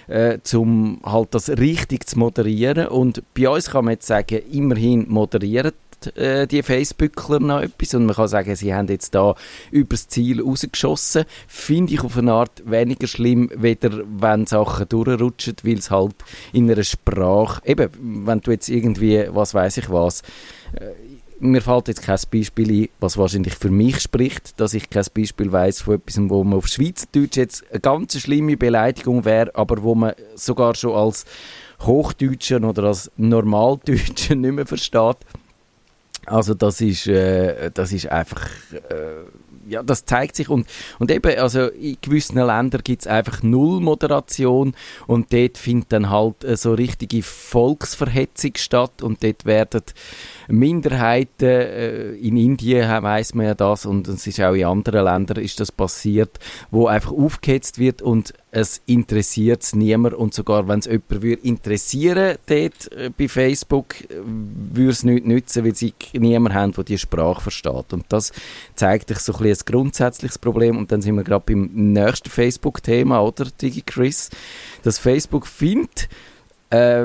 äh, 0.08 0.38
um 0.54 1.00
halt 1.04 1.34
das 1.34 1.48
richtig 1.50 2.08
zu 2.08 2.18
moderieren. 2.18 2.88
Und 2.88 3.22
bei 3.34 3.48
uns 3.48 3.70
kann 3.70 3.84
man 3.84 3.94
jetzt 3.94 4.06
sagen, 4.06 4.40
immerhin 4.50 5.06
äh, 6.16 6.46
die 6.46 6.62
Facebookler 6.62 7.40
noch 7.40 7.60
etwas 7.60 7.94
und 7.94 8.06
man 8.06 8.16
kann 8.16 8.28
sagen, 8.28 8.54
sie 8.56 8.74
haben 8.74 8.88
jetzt 8.88 9.14
da 9.14 9.34
übers 9.70 10.08
Ziel 10.08 10.42
rausgeschossen. 10.42 11.24
Finde 11.46 11.94
ich 11.94 12.02
auf 12.02 12.16
eine 12.16 12.32
Art 12.32 12.62
weniger 12.64 13.06
schlimm, 13.06 13.50
weder 13.54 14.02
wenn 14.18 14.46
Sachen 14.46 14.88
durchrutschen, 14.88 15.56
weil 15.62 15.78
es 15.78 15.90
halt 15.90 16.14
in 16.52 16.70
einer 16.70 16.84
Sprache, 16.84 17.62
eben, 17.64 17.90
wenn 18.26 18.40
du 18.40 18.50
jetzt 18.50 18.68
irgendwie, 18.68 19.26
was 19.30 19.54
weiß 19.54 19.78
ich 19.78 19.90
was, 19.90 20.22
äh, 20.74 20.90
mir 21.42 21.60
fällt 21.60 21.88
jetzt 21.88 22.02
kein 22.02 22.18
Beispiel 22.30 22.84
ein, 22.84 22.88
was 23.00 23.18
wahrscheinlich 23.18 23.54
für 23.54 23.70
mich 23.70 24.00
spricht, 24.00 24.60
dass 24.60 24.74
ich 24.74 24.88
kein 24.90 25.04
Beispiel 25.12 25.50
weiß 25.50 25.82
von 25.82 25.96
etwas, 25.96 26.18
wo 26.28 26.44
man 26.44 26.58
auf 26.58 26.68
Schweizerdeutsch 26.68 27.36
jetzt 27.36 27.64
eine 27.70 27.80
ganz 27.80 28.18
schlimme 28.18 28.56
Beleidigung 28.56 29.24
wäre, 29.24 29.54
aber 29.54 29.82
wo 29.82 29.96
man 29.96 30.14
sogar 30.36 30.76
schon 30.76 30.94
als 30.94 31.24
Hochdeutscher 31.80 32.62
oder 32.62 32.84
als 32.84 33.10
Normaldeutscher 33.16 34.34
nicht 34.36 34.52
mehr 34.52 34.66
versteht. 34.66 35.16
Also 36.26 36.54
das 36.54 36.80
ist, 36.80 37.08
äh, 37.08 37.70
das 37.72 37.92
ist 37.92 38.06
einfach, 38.06 38.48
äh, 38.72 39.24
ja, 39.68 39.82
das 39.82 40.04
zeigt 40.04 40.36
sich. 40.36 40.48
Und, 40.48 40.66
und 40.98 41.10
eben, 41.10 41.36
also 41.38 41.66
in 41.66 41.96
gewissen 42.00 42.36
Ländern 42.36 42.82
gibt 42.84 43.02
es 43.02 43.06
einfach 43.08 43.42
null 43.42 43.80
Moderation 43.80 44.74
und 45.06 45.32
dort 45.32 45.58
findet 45.58 45.92
dann 45.92 46.10
halt 46.10 46.44
äh, 46.44 46.56
so 46.56 46.74
richtige 46.74 47.22
Volksverhetzung 47.22 48.52
statt 48.56 49.02
und 49.02 49.24
dort 49.24 49.44
werden 49.44 49.82
Minderheiten, 50.48 51.44
äh, 51.44 52.12
in 52.12 52.36
Indien 52.36 52.88
weiß 52.88 53.34
man 53.34 53.46
ja 53.46 53.54
das 53.54 53.86
und 53.86 54.06
es 54.06 54.26
ist 54.26 54.40
auch 54.40 54.54
in 54.54 54.64
anderen 54.64 55.04
Ländern 55.04 55.42
ist 55.42 55.58
das 55.58 55.72
passiert, 55.72 56.38
wo 56.70 56.86
einfach 56.86 57.12
aufgehetzt 57.12 57.78
wird 57.78 58.00
und 58.00 58.34
es 58.54 58.82
interessiert 58.84 59.62
es 59.62 59.74
niemand 59.74 60.14
und 60.14 60.34
sogar 60.34 60.68
wenn 60.68 60.78
es 60.78 60.86
jemand 60.86 61.22
würde 61.22 61.42
interessieren 61.42 62.36
dort 62.46 62.92
äh, 62.92 63.10
bei 63.16 63.26
Facebook, 63.26 63.94
würde 64.10 64.90
es 64.90 65.04
nicht 65.04 65.26
nützen, 65.26 65.64
weil 65.64 65.74
sie 65.74 65.94
niemand 66.12 66.54
haben, 66.54 66.72
der 66.72 66.84
die 66.84 66.98
Sprache 66.98 67.40
versteht. 67.40 67.94
Und 67.94 68.04
das 68.10 68.30
zeigt 68.74 69.08
sich 69.08 69.18
so 69.20 69.32
ein, 69.32 69.46
ein 69.46 69.56
grundsätzliches 69.64 70.38
Problem. 70.38 70.76
Und 70.76 70.92
dann 70.92 71.00
sind 71.00 71.16
wir 71.16 71.24
gerade 71.24 71.44
beim 71.46 71.70
nächsten 71.72 72.28
Facebook-Thema, 72.28 73.22
oder 73.22 73.46
DigiChris, 73.46 74.28
dass 74.82 74.98
Facebook 74.98 75.46
findet, 75.46 76.10
äh, 76.70 77.04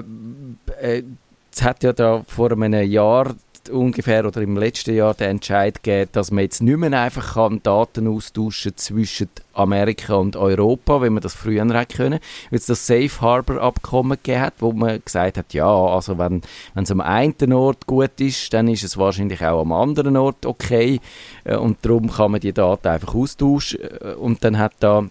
äh, 0.81 1.03
es 1.49 1.63
hat 1.63 1.81
ja 1.81 1.93
da 1.93 2.23
vor 2.27 2.51
einem 2.51 2.83
Jahr 2.83 3.33
ungefähr 3.69 4.25
oder 4.25 4.41
im 4.41 4.57
letzten 4.57 4.95
Jahr 4.95 5.13
den 5.13 5.29
Entscheid 5.31 5.83
gegeben, 5.83 6.09
dass 6.13 6.31
man 6.31 6.43
jetzt 6.43 6.61
nicht 6.61 6.77
mehr 6.77 6.99
einfach 6.99 7.35
kann 7.35 7.61
Daten 7.63 8.07
austauschen 8.07 8.75
zwischen 8.75 9.29
Amerika 9.53 10.15
und 10.15 10.35
Europa, 10.35 11.01
wenn 11.01 11.13
man 11.13 11.23
das 11.23 11.33
früher 11.33 11.65
hätte 11.65 11.97
können, 11.97 12.19
weil 12.49 12.59
es 12.59 12.65
das 12.65 12.85
Safe 12.85 13.21
Harbor 13.21 13.61
Abkommen 13.61 14.17
gegeben 14.23 14.41
hat, 14.41 14.53
wo 14.59 14.71
man 14.71 15.01
gesagt 15.03 15.37
hat, 15.37 15.53
ja, 15.53 15.67
also 15.67 16.17
wenn, 16.17 16.41
wenn 16.73 16.83
es 16.83 16.91
am 16.91 17.01
einen 17.01 17.53
Ort 17.53 17.87
gut 17.87 18.19
ist, 18.19 18.53
dann 18.53 18.67
ist 18.67 18.83
es 18.83 18.97
wahrscheinlich 18.97 19.43
auch 19.43 19.61
am 19.61 19.71
anderen 19.71 20.17
Ort 20.17 20.45
okay 20.45 20.99
äh, 21.43 21.55
und 21.55 21.77
darum 21.81 22.11
kann 22.11 22.31
man 22.31 22.39
die 22.39 22.53
Daten 22.53 22.87
einfach 22.87 23.15
austauschen 23.15 23.79
äh, 23.81 24.13
und 24.13 24.43
dann 24.43 24.57
hat 24.57 24.73
da 24.79 25.07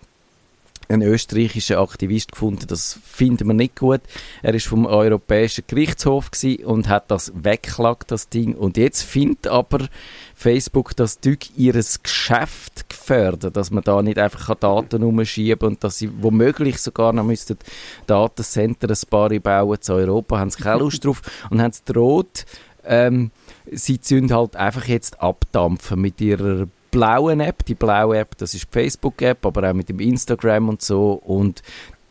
ein 0.88 1.02
österreichischer 1.02 1.80
Aktivist 1.80 2.32
gefunden, 2.32 2.66
das 2.68 2.98
finden 3.04 3.48
wir 3.48 3.54
nicht 3.54 3.76
gut. 3.76 4.00
Er 4.42 4.54
ist 4.54 4.66
vom 4.66 4.86
Europäischen 4.86 5.64
Gerichtshof 5.66 6.30
und 6.64 6.88
hat 6.88 7.10
das 7.10 7.32
wegklagt, 7.34 8.10
das 8.10 8.28
Ding. 8.28 8.54
Und 8.54 8.76
jetzt 8.76 9.02
findet 9.02 9.48
aber 9.48 9.88
Facebook 10.34 10.94
das 10.96 11.14
Stück 11.14 11.56
ihres 11.56 12.02
Geschäft 12.02 12.88
gefördert, 12.88 13.56
dass 13.56 13.70
man 13.70 13.82
da 13.82 14.02
nicht 14.02 14.18
einfach 14.18 14.54
Daten 14.54 15.02
umschieben 15.02 15.68
und 15.68 15.84
dass 15.84 15.98
sie 15.98 16.10
womöglich 16.20 16.78
sogar 16.78 17.12
noch 17.12 17.24
müssten 17.24 17.58
Datencenter 18.06 18.88
ein 18.90 19.08
paar 19.10 19.30
bauen 19.40 19.80
zu 19.80 19.94
Europa, 19.94 20.38
haben 20.38 20.50
sie 20.50 20.62
keine 20.62 20.80
Lust 20.80 21.04
drauf 21.04 21.22
und 21.50 21.60
haben 21.60 21.70
es 21.70 21.84
droht, 21.84 22.44
ähm, 22.84 23.30
sie 23.70 24.00
zünden 24.00 24.36
halt 24.36 24.56
einfach 24.56 24.86
jetzt 24.86 25.20
abdampfen 25.20 26.00
mit 26.00 26.20
ihrer 26.20 26.68
blauen 26.96 27.40
App. 27.40 27.64
Die 27.66 27.74
blaue 27.74 28.18
App, 28.18 28.36
das 28.38 28.54
ist 28.54 28.64
die 28.64 28.72
Facebook-App, 28.72 29.44
aber 29.44 29.70
auch 29.70 29.74
mit 29.74 29.88
dem 29.88 30.00
Instagram 30.00 30.68
und 30.68 30.82
so. 30.82 31.12
Und 31.12 31.62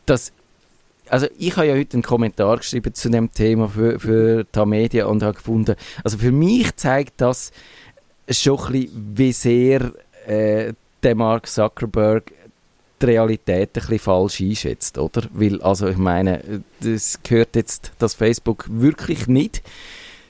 das 0.05 0.31
also 1.07 1.27
ich 1.37 1.55
habe 1.55 1.67
ja 1.67 1.75
heute 1.75 1.93
einen 1.93 2.03
Kommentar 2.03 2.57
geschrieben 2.57 2.93
zu 2.95 3.09
dem 3.09 3.31
Thema 3.31 3.69
für, 3.69 3.99
für 3.99 4.43
die 4.43 4.65
Media 4.65 5.05
und 5.05 5.21
habe 5.21 5.35
gefunden, 5.35 5.75
also 6.03 6.17
für 6.17 6.31
mich 6.31 6.75
zeigt 6.77 7.21
das 7.21 7.51
schon 8.27 8.59
ein 8.59 8.71
bisschen, 8.71 9.13
wie 9.15 9.31
sehr 9.31 9.91
äh, 10.25 10.73
der 11.03 11.15
Mark 11.15 11.47
Zuckerberg 11.47 12.31
die 13.01 13.05
Realität 13.05 13.69
ein 13.69 13.73
bisschen 13.73 13.99
falsch 13.99 14.41
einschätzt, 14.41 14.97
oder? 14.97 15.23
Weil, 15.31 15.61
also 15.61 15.87
ich 15.87 15.97
meine, 15.97 16.63
das 16.79 17.19
gehört 17.21 17.55
jetzt, 17.55 17.91
das 17.99 18.15
Facebook 18.15 18.65
wirklich 18.67 19.27
nicht 19.27 19.61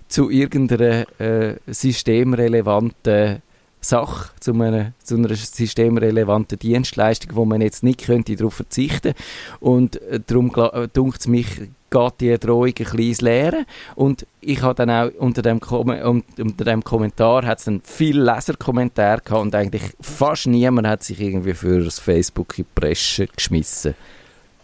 zu 0.10 0.30
irgendeiner 0.30 1.06
äh, 1.20 1.56
systemrelevanten 1.68 3.42
Sache, 3.86 4.30
zu 4.40 4.54
einer, 4.54 4.94
zu 5.04 5.16
einer 5.16 5.34
systemrelevanten 5.36 6.60
Dienstleistung, 6.60 7.36
wo 7.36 7.46
man 7.46 7.62
jetzt 7.62 7.84
nicht 7.84 8.06
könnte 8.06 8.36
darauf 8.36 8.56
verzichten 8.56 9.14
Und 9.60 10.02
äh, 10.04 10.20
darum 10.26 10.52
äh, 10.56 10.88
dunkt 10.92 11.22
es 11.22 11.28
mich, 11.28 11.48
geht 11.92 12.14
die 12.20 12.38
Drohung 12.38 12.74
ein 12.78 13.00
ins 13.00 13.22
Leere. 13.22 13.66
Und 13.96 14.26
ich 14.42 14.62
habe 14.62 14.76
dann 14.76 14.90
auch 14.90 15.12
unter 15.18 15.42
dem, 15.42 15.60
Kom 15.60 15.90
unter 15.90 16.66
dem 16.66 16.84
Kommentar 16.84 17.46
hat 17.46 17.60
es 17.60 17.66
dann 17.66 17.82
viele 17.84 18.24
Leserkommentare 18.24 19.22
gehabt 19.24 19.42
und 19.42 19.56
eigentlich 19.56 19.84
fast 20.02 20.48
niemand 20.48 20.88
hat 20.88 21.04
sich 21.04 21.22
irgendwie 21.22 21.54
für 21.54 21.84
das 21.84 22.00
Facebook 22.00 22.58
in 22.58 22.66
die 22.66 22.80
Presse 22.80 23.28
geschmissen. 23.28 23.96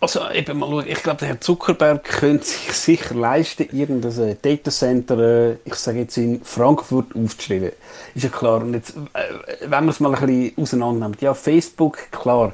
Also 0.02 0.28
eben 0.32 0.58
mal 0.58 0.68
schauen, 0.68 0.88
ich 0.88 1.04
glaube, 1.04 1.20
der 1.20 1.28
Herr 1.28 1.42
Zuckerberg 1.42 2.04
könnte 2.04 2.44
sich 2.44 2.74
sicher 2.74 3.14
leisten, 3.14 3.68
irgendein 3.72 4.36
Datacenter, 4.42 5.20
äh, 5.20 5.58
ich 5.64 5.76
sage 5.76 6.00
jetzt 6.00 6.18
in 6.18 6.44
Frankfurt 6.44 7.16
aufzuschreiben. 7.16 7.72
Ist 8.16 8.24
ja 8.24 8.30
klar. 8.30 8.62
Und 8.62 8.74
jetzt, 8.74 8.96
äh, 9.14 9.22
wenn 9.62 9.70
man 9.70 9.90
es 9.90 10.00
mal 10.00 10.16
ein 10.16 10.26
bisschen 10.26 10.54
auseinander 10.58 11.08
nimmt, 11.08 11.22
ja, 11.22 11.36
Facebook, 11.36 12.12
klar. 12.12 12.54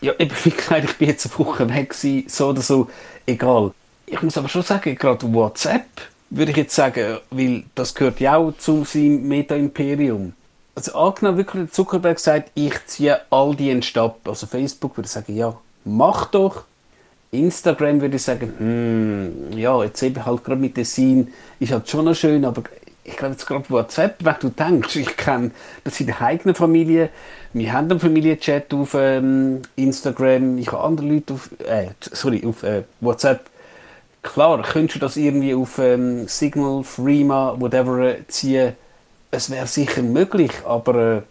Ja, 0.00 0.14
eben, 0.18 0.34
wie 0.44 0.50
gesagt, 0.50 0.84
ich 0.84 0.96
bin 0.96 1.08
jetzt 1.08 1.26
eine 1.26 1.46
Woche 1.46 1.68
weg 1.68 1.90
gewesen, 1.90 2.24
so 2.26 2.48
oder 2.48 2.62
so, 2.62 2.88
egal. 3.26 3.72
Ich 4.06 4.22
muss 4.22 4.38
aber 4.38 4.48
schon 4.48 4.62
sagen, 4.62 4.94
gerade 4.94 5.30
WhatsApp, 5.30 5.84
würde 6.30 6.52
ich 6.52 6.56
jetzt 6.56 6.74
sagen, 6.74 7.18
weil 7.30 7.64
das 7.74 7.94
gehört 7.94 8.18
ja 8.18 8.38
auch 8.38 8.52
zu 8.56 8.84
seinem 8.84 9.28
Meta-Imperium. 9.28 10.32
Also 10.74 10.94
angenommen 10.94 11.36
wirklich 11.36 11.70
Zuckerberg 11.70 12.18
sagt, 12.18 12.50
ich 12.54 12.72
ziehe 12.86 13.20
all 13.28 13.54
die 13.54 13.68
in 13.68 13.82
Stab. 13.82 14.26
Also 14.26 14.46
Facebook 14.46 14.96
würde 14.96 15.08
sagen, 15.10 15.36
ja, 15.36 15.54
mach 15.84 16.26
doch. 16.26 16.64
Instagram 17.30 18.00
würde 18.00 18.16
ich 18.16 18.22
sagen, 18.22 18.52
hm, 18.58 19.58
ja, 19.58 19.82
jetzt 19.82 20.02
eben 20.02 20.24
halt 20.24 20.44
gerade 20.44 20.60
mit 20.60 20.76
Design 20.76 21.32
ist 21.60 21.72
halt 21.72 21.88
schon 21.88 22.04
noch 22.04 22.14
schön, 22.14 22.44
aber 22.44 22.62
ich 23.04 23.16
glaube 23.16 23.32
jetzt 23.32 23.46
gerade 23.46 23.68
WhatsApp, 23.70 24.16
wenn 24.22 24.34
du 24.40 24.50
denkst, 24.50 24.96
ich 24.96 25.16
kenne 25.16 25.50
das 25.82 25.98
in 26.00 26.06
der 26.06 26.20
eigenen 26.20 26.54
Familie, 26.54 27.08
wir 27.54 27.72
haben 27.72 27.90
einen 27.90 28.00
Familienchat 28.00 28.72
auf 28.74 28.94
ähm, 28.94 29.62
Instagram, 29.76 30.58
ich 30.58 30.70
habe 30.70 30.84
andere 30.84 31.06
Leute 31.06 31.34
auf, 31.34 31.50
äh, 31.66 31.88
sorry, 32.00 32.42
auf 32.46 32.62
äh, 32.62 32.82
WhatsApp. 33.00 33.46
Klar, 34.22 34.62
könntest 34.62 34.96
du 34.96 35.00
das 35.00 35.16
irgendwie 35.16 35.54
auf 35.54 35.78
ähm, 35.78 36.28
Signal, 36.28 36.84
Freema, 36.84 37.56
whatever 37.58 37.98
äh, 38.00 38.26
ziehen, 38.28 38.74
es 39.30 39.50
wäre 39.50 39.66
sicher 39.66 40.02
möglich, 40.02 40.52
aber 40.64 40.94
äh, 40.94 41.22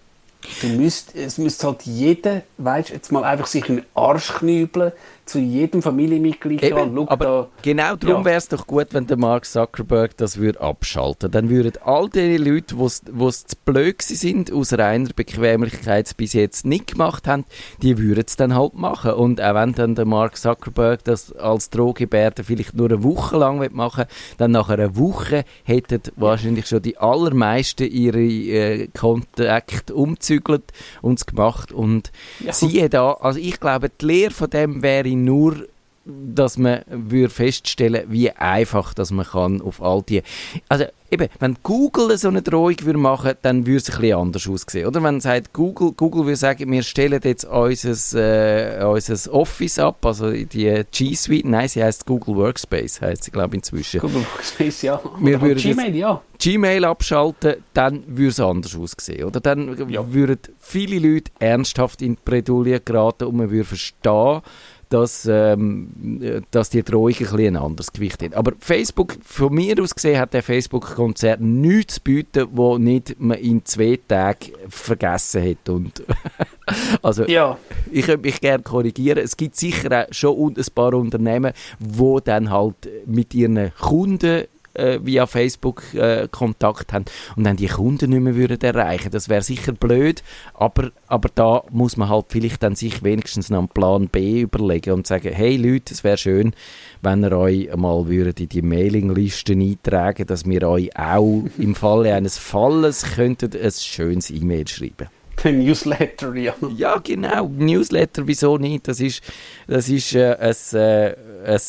Du 0.61 0.67
müsst, 0.67 1.15
es 1.15 1.37
müsste 1.37 1.67
halt 1.67 1.83
jeder, 1.83 2.41
weißt, 2.57 2.89
jetzt 2.89 3.11
mal 3.11 3.23
einfach 3.23 3.47
sich 3.47 3.67
in 3.69 3.77
den 3.77 3.85
Arsch 3.93 4.33
knübeln, 4.33 4.91
zu 5.31 5.39
jedem 5.39 5.81
Familienmitglied 5.81 6.63
Eben, 6.63 6.95
gehen. 6.95 7.07
aber 7.07 7.25
da, 7.25 7.47
genau 7.61 7.95
darum 7.95 8.21
ja. 8.21 8.25
wäre 8.25 8.37
es 8.37 8.47
doch 8.49 8.67
gut, 8.67 8.87
wenn 8.91 9.07
der 9.07 9.17
Mark 9.17 9.45
Zuckerberg 9.45 10.17
das 10.17 10.37
würde 10.37 10.59
abschalten. 10.59 11.31
Dann 11.31 11.49
würden 11.49 11.73
all 11.83 12.09
die 12.09 12.37
Leute, 12.37 12.75
die 12.75 12.83
es 13.23 13.45
zu 13.45 13.55
blöd 13.63 14.01
sind, 14.01 14.51
aus 14.51 14.73
reiner 14.73 15.11
Bequemlichkeit 15.15 16.15
bis 16.17 16.33
jetzt 16.33 16.65
nicht 16.65 16.87
gemacht 16.87 17.27
haben, 17.27 17.45
die 17.81 17.97
würden 17.97 18.23
es 18.27 18.35
dann 18.35 18.55
halt 18.55 18.73
machen. 18.73 19.11
Und 19.13 19.41
auch 19.41 19.55
wenn 19.55 19.73
dann 19.73 19.95
der 19.95 20.05
Mark 20.05 20.37
Zuckerberg 20.37 21.03
das 21.03 21.31
als 21.33 21.69
Drohgebärde 21.69 22.43
vielleicht 22.43 22.75
nur 22.75 22.89
eine 22.89 23.03
Woche 23.03 23.37
lang 23.37 23.61
machen 23.73 24.05
dann 24.37 24.51
nach 24.51 24.69
einer 24.69 24.95
Woche 24.95 25.43
hätten 25.63 26.01
wahrscheinlich 26.15 26.67
schon 26.67 26.81
die 26.81 26.97
allermeisten 26.97 27.89
ihre 27.89 28.21
äh, 28.21 28.87
Kontakte 28.87 29.93
umzügelt 29.93 30.71
und 31.01 31.19
es 31.19 31.25
gemacht. 31.25 31.71
Und 31.71 32.11
ja. 32.39 32.53
siehe 32.53 32.89
da, 32.89 33.13
also 33.13 33.39
ich 33.39 33.59
glaube, 33.59 33.89
die 33.89 34.05
Lehre 34.05 34.31
von 34.31 34.49
dem 34.49 34.81
wäre 34.81 35.07
nur 35.23 35.67
dass 36.05 36.57
man 36.57 36.81
würde 36.89 37.29
feststellen, 37.29 38.05
wie 38.07 38.31
einfach, 38.31 38.93
dass 38.93 39.11
man 39.11 39.25
kann 39.25 39.61
auf 39.61 39.81
all 39.81 40.01
die, 40.01 40.23
also 40.67 40.85
eben, 41.11 41.27
wenn 41.39 41.57
Google 41.61 42.17
so 42.17 42.29
eine 42.29 42.41
Drohung 42.41 42.75
würde 42.81 42.97
machen, 42.97 43.33
dann 43.43 43.67
würde 43.67 43.77
es 43.77 43.89
ein 43.89 44.01
bisschen 44.01 44.17
anders 44.17 44.47
aussehen, 44.47 44.87
oder? 44.87 45.03
Wenn 45.03 45.21
sagt 45.21 45.53
Google, 45.53 45.91
Google 45.91 46.25
würde 46.25 46.37
sagen, 46.37 46.71
wir 46.71 46.81
stellen 46.81 47.21
jetzt 47.23 47.45
unser, 47.45 48.79
äh, 48.79 48.83
unser 48.83 49.33
Office 49.33 49.77
ab, 49.77 50.03
also 50.03 50.31
die 50.31 50.83
G 50.91 51.13
Suite, 51.13 51.45
nein, 51.45 51.67
sie 51.67 51.83
heißt 51.83 52.05
Google 52.07 52.35
Workspace, 52.35 53.01
heißt 53.01 53.25
sie 53.25 53.31
glaube 53.31 53.49
ich 53.49 53.59
inzwischen. 53.59 53.99
Google 53.99 54.25
Workspace, 54.33 54.81
ja. 54.81 54.99
Wir 55.19 55.39
würden 55.39 55.59
Gmail, 55.59 55.95
ja. 55.95 56.21
Gmail 56.39 56.85
abschalten, 56.85 57.57
dann 57.75 58.03
würde 58.07 58.29
es 58.29 58.39
anders 58.39 58.75
aussehen, 58.75 59.25
oder? 59.25 59.39
Dann 59.39 59.87
ja. 59.89 60.11
würden 60.11 60.39
viele 60.59 60.97
Leute 60.97 61.31
ernsthaft 61.37 62.01
in 62.01 62.15
die 62.15 62.21
Bredouille 62.25 62.79
geraten 62.79 63.25
und 63.25 63.35
man 63.35 63.51
würde 63.51 63.65
verstehen, 63.65 64.41
dass, 64.91 65.25
ähm, 65.25 66.43
dass 66.51 66.69
die 66.69 66.83
Drohung 66.83 67.07
ein, 67.07 67.17
bisschen 67.17 67.39
ein 67.39 67.57
anderes 67.57 67.91
Gewicht 67.91 68.21
hat. 68.21 68.35
Aber 68.35 68.51
Facebook, 68.59 69.15
von 69.23 69.53
mir 69.53 69.81
aus 69.81 69.95
gesehen, 69.95 70.19
hat 70.19 70.33
der 70.33 70.43
Facebook-Konzert 70.43 71.39
nichts 71.39 71.95
zu 71.95 72.01
bieten, 72.01 72.47
wo 72.51 72.77
nicht 72.77 73.19
man 73.19 73.37
in 73.37 73.63
zwei 73.65 73.99
Tagen 74.07 74.51
vergessen 74.67 75.43
hat. 75.49 75.69
Und 75.69 76.03
also, 77.01 77.25
ja. 77.25 77.57
ich 77.91 78.05
könnte 78.05 78.27
mich 78.27 78.41
gerne 78.41 78.63
korrigieren. 78.63 79.23
Es 79.23 79.37
gibt 79.37 79.55
sicher 79.55 80.05
auch 80.07 80.13
schon 80.13 80.55
ein 80.57 80.65
paar 80.75 80.93
Unternehmen, 80.93 81.53
die 81.79 82.17
dann 82.23 82.49
halt 82.49 82.89
mit 83.05 83.33
ihren 83.33 83.73
Kunden 83.79 84.43
äh, 84.73 84.99
via 85.01 85.27
Facebook 85.27 85.83
äh, 85.93 86.27
Kontakt 86.29 86.93
haben 86.93 87.05
und 87.35 87.43
dann 87.43 87.57
die 87.57 87.67
Kunden 87.67 88.11
nicht 88.11 88.21
mehr 88.21 88.35
würden 88.35 88.61
erreichen. 88.61 89.11
Das 89.11 89.29
wäre 89.29 89.41
sicher 89.41 89.73
blöd, 89.73 90.23
aber, 90.53 90.91
aber 91.07 91.29
da 91.33 91.63
muss 91.71 91.97
man 91.97 92.09
halt 92.09 92.27
vielleicht 92.29 92.63
dann 92.63 92.75
sich 92.75 93.03
wenigstens 93.03 93.49
noch 93.49 93.59
einen 93.59 93.67
Plan 93.67 94.07
B 94.07 94.41
überlegen 94.41 94.93
und 94.93 95.07
sagen, 95.07 95.33
hey 95.33 95.57
Leute, 95.57 95.93
es 95.93 96.03
wäre 96.03 96.17
schön, 96.17 96.53
wenn 97.01 97.23
ihr 97.23 97.31
euch 97.37 97.75
mal 97.75 98.07
würdet 98.07 98.39
in 98.39 98.49
die 98.49 98.61
Mailinglisten 98.61 99.61
eintragen, 99.61 100.27
dass 100.27 100.45
wir 100.45 100.67
euch 100.67 100.95
auch 100.97 101.43
im 101.57 101.75
Falle 101.75 102.13
eines 102.13 102.37
Falles 102.37 103.03
könnten 103.15 103.51
ein 103.61 103.71
schönes 103.71 104.29
E-Mail 104.29 104.67
schreiben 104.67 105.07
Der 105.43 105.51
Newsletter, 105.51 106.33
ja. 106.35 106.53
Ja, 106.75 106.97
genau. 106.97 107.47
Newsletter, 107.47 108.27
wieso 108.27 108.57
nicht? 108.57 108.87
Das 108.87 108.99
ist, 108.99 109.23
das 109.67 109.89
ist 109.89 110.15
äh, 110.15 110.35
ein, 110.39 110.79
äh, 110.79 111.15
ein 111.45 111.59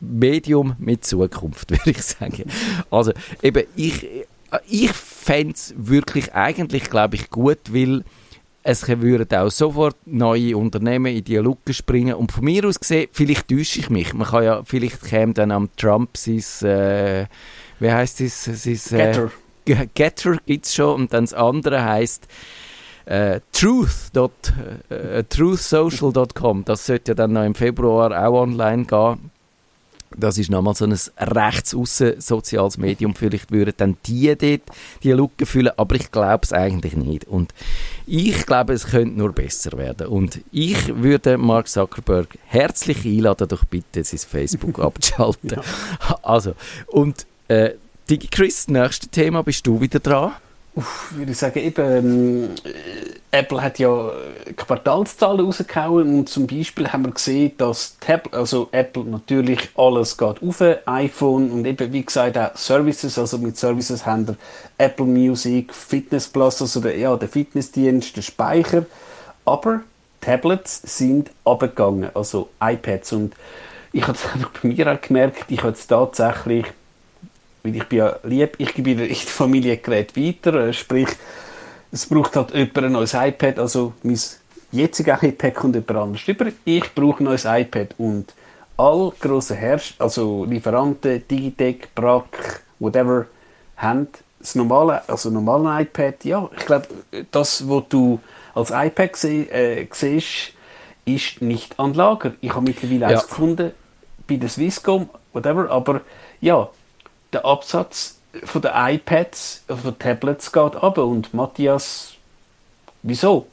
Medium 0.00 0.74
mit 0.78 1.04
Zukunft, 1.04 1.70
würde 1.70 1.90
ich 1.90 2.02
sagen. 2.02 2.44
Also, 2.90 3.12
eben, 3.42 3.64
ich, 3.76 4.06
ich 4.68 4.92
fände 4.92 5.54
es 5.54 5.74
wirklich 5.76 6.34
eigentlich, 6.34 6.90
glaube 6.90 7.16
ich, 7.16 7.30
gut, 7.30 7.58
weil 7.72 8.04
es 8.62 8.86
würden 8.86 9.38
auch 9.38 9.50
sofort 9.50 9.96
neue 10.04 10.56
Unternehmen 10.56 11.14
in 11.14 11.24
die 11.24 11.36
Luke 11.36 11.72
springen. 11.72 12.14
Und 12.14 12.32
von 12.32 12.44
mir 12.44 12.64
aus 12.66 12.78
gesehen, 12.78 13.08
vielleicht 13.12 13.48
täusche 13.48 13.80
ich 13.80 13.88
mich. 13.88 14.12
Man 14.12 14.26
kann 14.26 14.44
ja, 14.44 14.62
vielleicht 14.62 15.02
käme 15.04 15.32
dann 15.32 15.52
am 15.52 15.70
Trump 15.76 16.16
sein, 16.16 16.68
äh, 16.68 17.26
wie 17.80 17.90
heißt 17.90 18.20
es? 18.20 18.44
Sein, 18.44 19.00
äh, 19.00 19.04
Getter. 19.04 19.30
Getter 19.94 20.36
gibt 20.44 20.66
es 20.66 20.74
schon. 20.74 21.02
Und 21.02 21.12
dann 21.14 21.24
das 21.24 21.32
andere 21.32 21.82
heißt 21.82 22.26
äh, 23.06 23.40
Truth. 23.52 24.12
Äh, 24.90 25.24
truthsocial.com. 25.24 26.64
Das 26.66 26.84
sollte 26.84 27.12
ja 27.12 27.14
dann 27.14 27.32
noch 27.32 27.44
im 27.44 27.54
Februar 27.54 28.26
auch 28.26 28.42
online 28.42 28.84
gehen. 28.84 29.30
Das 30.16 30.38
ist 30.38 30.50
nochmal 30.50 30.74
so 30.74 30.84
ein 30.84 30.96
rechtsaussen 31.18 32.20
soziales 32.20 32.78
Medium. 32.78 33.14
Vielleicht 33.14 33.50
würden 33.50 33.74
dann 33.76 33.96
die 34.06 34.34
dort 34.36 34.62
die 35.02 35.12
Lücke 35.12 35.46
füllen, 35.46 35.72
aber 35.76 35.94
ich 35.96 36.10
glaube 36.10 36.44
es 36.44 36.52
eigentlich 36.52 36.96
nicht. 36.96 37.26
Und 37.26 37.52
ich 38.06 38.46
glaube, 38.46 38.72
es 38.72 38.86
könnte 38.86 39.18
nur 39.18 39.32
besser 39.32 39.76
werden. 39.76 40.08
Und 40.08 40.40
ich 40.50 40.96
würde 40.96 41.36
Mark 41.38 41.68
Zuckerberg 41.68 42.38
herzlich 42.46 43.04
einladen, 43.04 43.48
doch 43.48 43.64
bitte 43.64 44.02
sein 44.02 44.20
Facebook 44.20 44.78
abzuschalten. 44.84 45.50
ja. 45.50 45.62
Also, 46.22 46.54
und 46.86 47.26
äh, 47.48 47.72
DigiChris, 48.08 48.68
nächstes 48.68 49.10
Thema, 49.10 49.42
bist 49.42 49.66
du 49.66 49.80
wieder 49.80 50.00
dran? 50.00 50.32
Uff, 50.78 51.12
würde 51.12 51.32
ich 51.32 51.38
sagen, 51.38 51.58
eben, 51.58 51.90
ähm, 51.90 52.50
Apple 53.32 53.60
hat 53.60 53.80
ja 53.80 54.12
Quartalszahlen 54.54 55.44
rausgehauen 55.44 56.18
und 56.18 56.28
zum 56.28 56.46
Beispiel 56.46 56.92
haben 56.92 57.04
wir 57.04 57.10
gesehen, 57.10 57.50
dass 57.58 57.96
Tab 57.98 58.32
also 58.32 58.68
Apple 58.70 59.02
natürlich 59.02 59.70
alles 59.76 60.16
geht 60.16 60.40
auf, 60.40 60.62
iPhone 60.86 61.50
und 61.50 61.64
eben 61.66 61.92
wie 61.92 62.04
gesagt 62.04 62.38
auch 62.38 62.56
Services, 62.56 63.18
also 63.18 63.38
mit 63.38 63.56
Services 63.56 64.06
haben 64.06 64.28
wir 64.28 64.36
Apple 64.78 65.06
Music, 65.06 65.74
Fitness 65.74 66.28
Plus, 66.28 66.62
also 66.62 66.78
der, 66.78 66.96
ja, 66.96 67.16
der 67.16 67.28
Fitnessdienst, 67.28 68.16
der 68.16 68.22
Speicher, 68.22 68.86
aber 69.44 69.80
Tablets 70.20 70.80
sind 70.84 71.32
abgegangen, 71.44 72.10
also 72.14 72.50
iPads. 72.62 73.14
Und 73.14 73.34
ich 73.92 74.02
habe 74.02 74.12
es 74.12 74.32
einfach 74.32 74.50
bei 74.62 74.68
mir 74.68 74.92
auch 74.92 75.00
gemerkt, 75.00 75.46
ich 75.48 75.60
habe 75.60 75.72
es 75.72 75.88
tatsächlich 75.88 76.66
weil 77.62 77.76
ich 77.76 77.84
bin 77.84 77.98
ja 77.98 78.16
lieb, 78.24 78.54
ich 78.58 78.74
gebe 78.74 78.90
in 78.90 79.08
die 79.08 79.14
Familiengerät 79.14 80.16
weiter, 80.16 80.54
äh, 80.54 80.72
sprich, 80.72 81.08
es 81.90 82.06
braucht 82.06 82.36
halt 82.36 82.54
jemand 82.54 82.78
ein 82.78 82.92
neues 82.92 83.14
iPad, 83.14 83.58
also 83.58 83.94
mein 84.02 84.18
jetziges 84.72 85.22
iPad 85.22 85.54
kommt 85.54 85.74
jemand 85.74 85.96
anders 85.96 86.28
über, 86.28 86.46
ich 86.64 86.94
brauche 86.94 87.22
ein 87.22 87.24
neues 87.24 87.44
iPad 87.44 87.94
und 87.98 88.34
all 88.76 89.12
grossen 89.20 89.56
Hersteller, 89.56 90.04
also 90.04 90.44
Lieferanten, 90.44 91.26
Digitec, 91.28 91.94
Brack, 91.94 92.62
whatever, 92.78 93.26
haben 93.76 94.08
das 94.38 94.54
normale, 94.54 95.08
also 95.08 95.30
normale 95.30 95.82
iPad, 95.82 96.24
ja, 96.24 96.48
ich 96.56 96.66
glaube, 96.66 96.86
das, 97.30 97.68
was 97.68 97.84
du 97.88 98.20
als 98.54 98.70
iPad 98.70 99.16
seh, 99.16 99.42
äh, 99.42 99.86
siehst, 99.92 100.52
ist 101.04 101.42
nicht 101.42 101.78
an 101.78 101.94
Lager. 101.94 102.32
Ich 102.40 102.54
habe 102.54 102.64
mittlerweile 102.64 103.00
ja. 103.00 103.08
eins 103.08 103.26
gefunden 103.26 103.72
bei 104.26 104.36
der 104.36 104.48
Swisscom, 104.48 105.08
whatever, 105.32 105.70
aber 105.70 106.02
ja, 106.40 106.68
der 107.32 107.44
Absatz 107.44 108.18
von 108.44 108.62
den 108.62 108.72
iPads, 108.74 109.64
von 109.66 109.98
Tablets 109.98 110.52
geht 110.52 110.76
ab. 110.76 110.98
Und 110.98 111.34
Matthias, 111.34 112.14
wieso? 113.02 113.46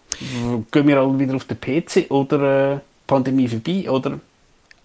Gehen 0.71 0.87
wir 0.87 0.99
alle 0.99 1.19
wieder 1.19 1.35
auf 1.35 1.45
den 1.45 1.59
PC 1.59 2.09
oder 2.09 2.73
äh, 2.75 2.79
Pandemie 3.07 3.47
vorbei? 3.47 3.89
Oder 3.89 4.19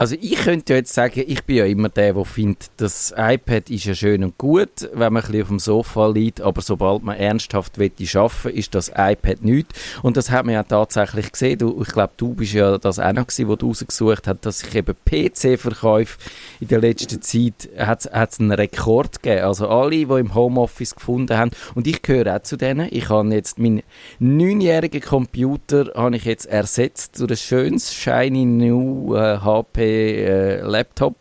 also 0.01 0.17
ich 0.19 0.37
könnte 0.37 0.73
ja 0.73 0.79
jetzt 0.79 0.95
sagen, 0.95 1.23
ich 1.27 1.45
bin 1.45 1.57
ja 1.57 1.67
immer 1.67 1.91
der, 1.91 2.15
der 2.15 2.25
findet, 2.25 2.71
das 2.79 3.13
iPad 3.15 3.69
ist 3.69 3.85
ja 3.85 3.95
schön 3.95 4.25
und 4.25 4.39
gut, 4.39 4.89
wenn 4.95 5.13
man 5.13 5.23
ein 5.23 5.27
bisschen 5.27 5.43
auf 5.43 5.49
dem 5.49 5.59
Sofa 5.59 6.07
liegt, 6.07 6.41
aber 6.41 6.63
sobald 6.63 7.03
man 7.03 7.19
ernsthaft 7.19 7.75
arbeiten 7.75 7.99
will, 7.99 8.53
ist 8.55 8.75
das 8.75 8.89
iPad 8.97 9.45
nichts. 9.45 9.79
Und 10.03 10.17
das 10.17 10.31
hat 10.31 10.47
man 10.47 10.55
ja 10.55 10.63
tatsächlich 10.63 11.31
gesehen. 11.31 11.59
Du, 11.59 11.83
ich 11.83 11.93
glaube, 11.93 12.15
du 12.17 12.33
bist 12.33 12.55
ja 12.55 12.79
das 12.79 12.99
auch 12.99 13.13
noch 13.13 13.27
gewesen, 13.27 13.49
wo 13.49 13.57
du 13.57 13.67
rausgesucht 13.69 14.27
hast, 14.27 14.47
dass 14.47 14.61
sich 14.61 14.75
eben 14.75 14.95
PC-Verkäufe 15.05 16.17
in 16.61 16.69
der 16.69 16.81
letzten 16.81 17.21
Zeit 17.21 17.69
hat 17.77 18.07
es 18.07 18.41
einen 18.41 18.53
Rekord 18.53 19.23
gegeben. 19.23 19.45
Also 19.45 19.69
alle, 19.69 19.91
die 19.91 20.03
im 20.05 20.35
Homeoffice 20.35 20.95
gefunden 20.95 21.37
haben. 21.37 21.51
Und 21.75 21.87
ich 21.87 22.01
gehöre 22.01 22.37
auch 22.37 22.43
zu 22.43 22.57
denen. 22.57 22.89
Ich 22.91 23.11
habe 23.11 23.29
jetzt 23.35 23.59
meinen 23.59 23.83
neunjährigen 24.19 25.03
Computer 25.03 25.93
habe 25.95 26.17
ich 26.17 26.25
jetzt 26.25 26.47
ersetzt 26.47 27.21
durch 27.21 27.33
ein 27.33 27.37
schönes 27.37 27.93
shiny 27.93 28.47
new 28.47 29.15
äh, 29.15 29.37
HP 29.37 29.90
äh, 29.91 30.61
Laptop 30.61 31.17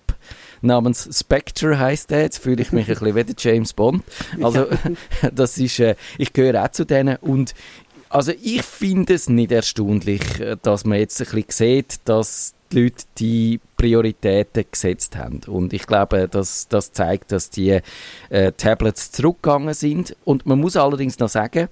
namens 0.61 1.09
Spectre 1.17 1.79
heißt 1.79 2.11
der. 2.11 2.21
Jetzt 2.21 2.39
fühle 2.39 2.61
ich 2.61 2.71
mich 2.71 2.87
ein 2.87 2.93
bisschen 2.95 3.15
wie 3.15 3.23
der 3.23 3.35
James 3.37 3.73
Bond. 3.73 4.03
Also 4.41 4.67
das 5.33 5.57
ist, 5.57 5.79
äh, 5.79 5.95
ich 6.17 6.33
gehöre 6.33 6.63
auch 6.63 6.71
zu 6.71 6.85
denen 6.85 7.17
und 7.17 7.53
also 8.09 8.31
ich 8.41 8.63
finde 8.63 9.13
es 9.13 9.29
nicht 9.29 9.51
erstaunlich, 9.51 10.39
äh, 10.39 10.57
dass 10.61 10.85
man 10.85 10.99
jetzt 10.99 11.19
ein 11.21 11.25
bisschen 11.25 11.45
sieht, 11.49 11.99
dass 12.05 12.53
die 12.71 12.81
Leute 12.81 13.05
die 13.17 13.59
Prioritäten 13.77 14.65
gesetzt 14.71 15.15
haben. 15.15 15.41
Und 15.47 15.73
ich 15.73 15.87
glaube, 15.87 16.27
dass 16.27 16.67
das 16.67 16.91
zeigt, 16.91 17.31
dass 17.31 17.49
die 17.49 17.79
äh, 18.29 18.51
Tablets 18.51 19.11
zurückgegangen 19.11 19.73
sind. 19.73 20.15
Und 20.23 20.45
man 20.45 20.59
muss 20.59 20.75
allerdings 20.75 21.19
noch 21.19 21.29
sagen, 21.29 21.69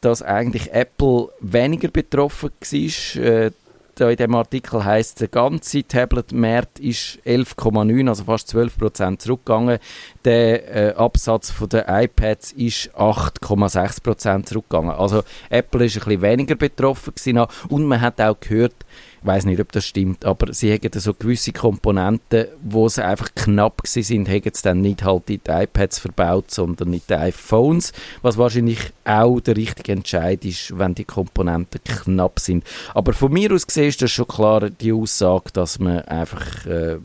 dass 0.00 0.22
eigentlich 0.22 0.72
Apple 0.72 1.28
weniger 1.40 1.88
betroffen 1.88 2.50
war. 2.50 3.22
Äh, 3.22 3.50
in 3.98 4.16
dem 4.16 4.34
Artikel 4.34 4.84
heißt, 4.84 5.20
der 5.20 5.28
ganze 5.28 5.82
Tablet-Markt 5.82 6.78
ist 6.78 7.18
11,9, 7.26 8.08
also 8.08 8.24
fast 8.24 8.48
12 8.48 8.78
Prozent 8.78 9.22
zurückgegangen. 9.22 9.78
Der 10.24 10.90
äh, 10.90 10.94
Absatz 10.94 11.50
von 11.50 11.68
den 11.68 11.84
iPads 11.88 12.52
ist 12.52 12.94
8,6 12.94 14.02
Prozent 14.02 14.48
zurückgegangen. 14.48 14.92
Also 14.92 15.22
Apple 15.48 15.86
ist 15.86 15.96
ein 15.96 16.04
bisschen 16.04 16.22
weniger 16.22 16.54
betroffen 16.54 17.14
gewesen. 17.14 17.46
und 17.68 17.84
man 17.86 18.00
hat 18.00 18.20
auch 18.20 18.38
gehört, 18.38 18.74
ich 19.20 19.26
weiß 19.26 19.44
nicht, 19.44 19.60
ob 19.60 19.70
das 19.72 19.86
stimmt, 19.86 20.24
aber 20.24 20.54
sie 20.54 20.72
haben 20.72 20.98
so 20.98 21.12
gewisse 21.12 21.52
Komponenten, 21.52 22.46
wo 22.62 22.88
sie 22.88 23.04
einfach 23.04 23.34
knapp 23.34 23.82
sind, 23.84 24.28
haben 24.28 24.42
sie 24.42 24.62
dann 24.62 24.80
nicht 24.80 25.04
halt 25.04 25.28
in 25.28 25.40
die 25.46 25.50
iPads 25.50 25.98
verbaut, 25.98 26.50
sondern 26.50 26.94
in 26.94 27.02
die 27.06 27.14
iPhones, 27.14 27.92
was 28.22 28.38
wahrscheinlich 28.38 28.78
auch 29.04 29.40
der 29.40 29.56
richtige 29.56 29.92
Entscheid 29.92 30.42
ist, 30.44 30.78
wenn 30.78 30.94
die 30.94 31.04
Komponenten 31.04 31.82
knapp 31.84 32.40
sind. 32.40 32.64
Aber 32.94 33.12
von 33.12 33.32
mir 33.32 33.52
aus 33.52 33.66
gesehen 33.66 33.88
ist 33.88 34.00
das 34.00 34.10
schon 34.10 34.26
klar 34.26 34.70
die 34.70 34.92
Aussage, 34.92 35.50
dass 35.52 35.78
man 35.78 36.00
einfach 36.00 36.64
äh, 36.66 36.96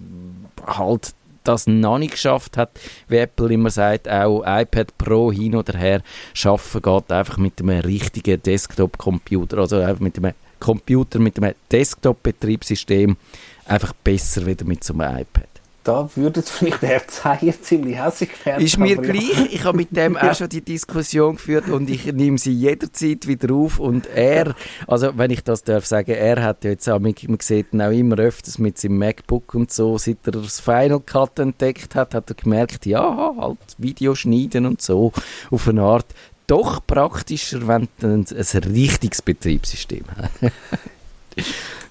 halt 0.65 1.13
das 1.43 1.67
noch 1.67 1.97
nicht 1.97 2.11
geschafft 2.11 2.57
hat, 2.57 2.71
wie 3.07 3.17
Apple 3.17 3.53
immer 3.53 3.69
sagt, 3.69 4.09
auch 4.09 4.43
iPad 4.45 4.97
Pro 4.97 5.31
hin 5.31 5.55
oder 5.55 5.77
her, 5.77 6.01
schaffen 6.33 6.81
geht 6.81 7.11
einfach 7.11 7.37
mit 7.37 7.61
einem 7.61 7.81
richtigen 7.81 8.41
Desktop-Computer, 8.41 9.59
also 9.59 9.77
einfach 9.77 9.99
mit 9.99 10.17
einem 10.17 10.33
Computer 10.65 11.19
mit 11.19 11.37
einem 11.37 11.53
Desktop-Betriebssystem 11.71 13.15
einfach 13.67 13.93
besser 13.93 14.47
wieder 14.47 14.65
mit 14.65 14.83
so 14.83 14.95
einem 14.95 15.21
iPad. 15.21 15.47
Da 15.83 16.09
würde 16.15 16.39
es 16.39 16.49
vielleicht 16.49 16.81
der 16.81 17.07
Zeiger 17.07 17.53
ziemlich 17.61 17.95
hässlich 17.95 18.31
werden. 18.43 18.65
Ist 18.65 18.79
mir 18.79 18.97
gleich. 18.97 19.53
Ich 19.53 19.63
habe 19.65 19.77
mit 19.77 19.95
dem 19.95 20.17
auch 20.17 20.33
schon 20.33 20.49
die 20.49 20.61
Diskussion 20.61 21.35
geführt 21.35 21.69
und 21.69 21.91
ich 21.91 22.11
nehme 22.11 22.39
sie 22.39 22.53
jederzeit 22.53 23.27
wieder 23.27 23.53
auf. 23.53 23.77
Und 23.77 24.07
er, 24.07 24.55
also 24.87 25.15
wenn 25.15 25.29
ich 25.29 25.43
das 25.43 25.63
darf 25.63 25.85
sagen, 25.85 26.09
er 26.09 26.41
hat 26.41 26.63
ja 26.63 26.71
jetzt 26.71 26.89
auch, 26.89 26.97
man 26.97 27.13
sieht 27.39 27.71
ihn 27.71 27.83
auch 27.83 27.91
immer 27.91 28.17
öfters 28.17 28.57
mit 28.57 28.79
seinem 28.79 28.97
MacBook 28.97 29.53
und 29.53 29.71
so, 29.71 29.99
seit 29.99 30.17
er 30.25 30.31
das 30.31 30.59
Final 30.59 31.01
Cut 31.01 31.37
entdeckt 31.37 31.93
hat, 31.93 32.15
hat 32.15 32.31
er 32.31 32.35
gemerkt, 32.35 32.87
ja, 32.87 33.35
halt 33.37 33.59
Video 33.77 34.15
schneiden 34.15 34.65
und 34.65 34.81
so 34.81 35.11
auf 35.51 35.67
eine 35.67 35.83
Art 35.83 36.07
doch 36.47 36.85
praktischer, 36.85 37.67
wenn 37.67 37.87
du 37.99 38.07
ein, 38.07 38.25
ein 38.29 38.63
richtiges 38.63 39.21
Betriebssystem 39.21 40.03
hast. 40.17 40.53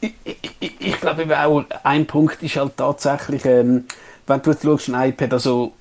ich, 0.01 0.15
ich, 0.61 0.81
ich 0.81 1.01
glaube 1.01 1.39
auch, 1.39 1.65
ein 1.83 2.07
Punkt 2.07 2.43
ist 2.43 2.57
halt 2.57 2.77
tatsächlich, 2.77 3.45
ähm, 3.45 3.85
wenn 4.27 4.43
du 4.43 4.51
jetzt 4.51 4.63
schaust, 4.63 4.89
ein 4.89 5.11
iPad, 5.11 5.33
also, 5.35 5.73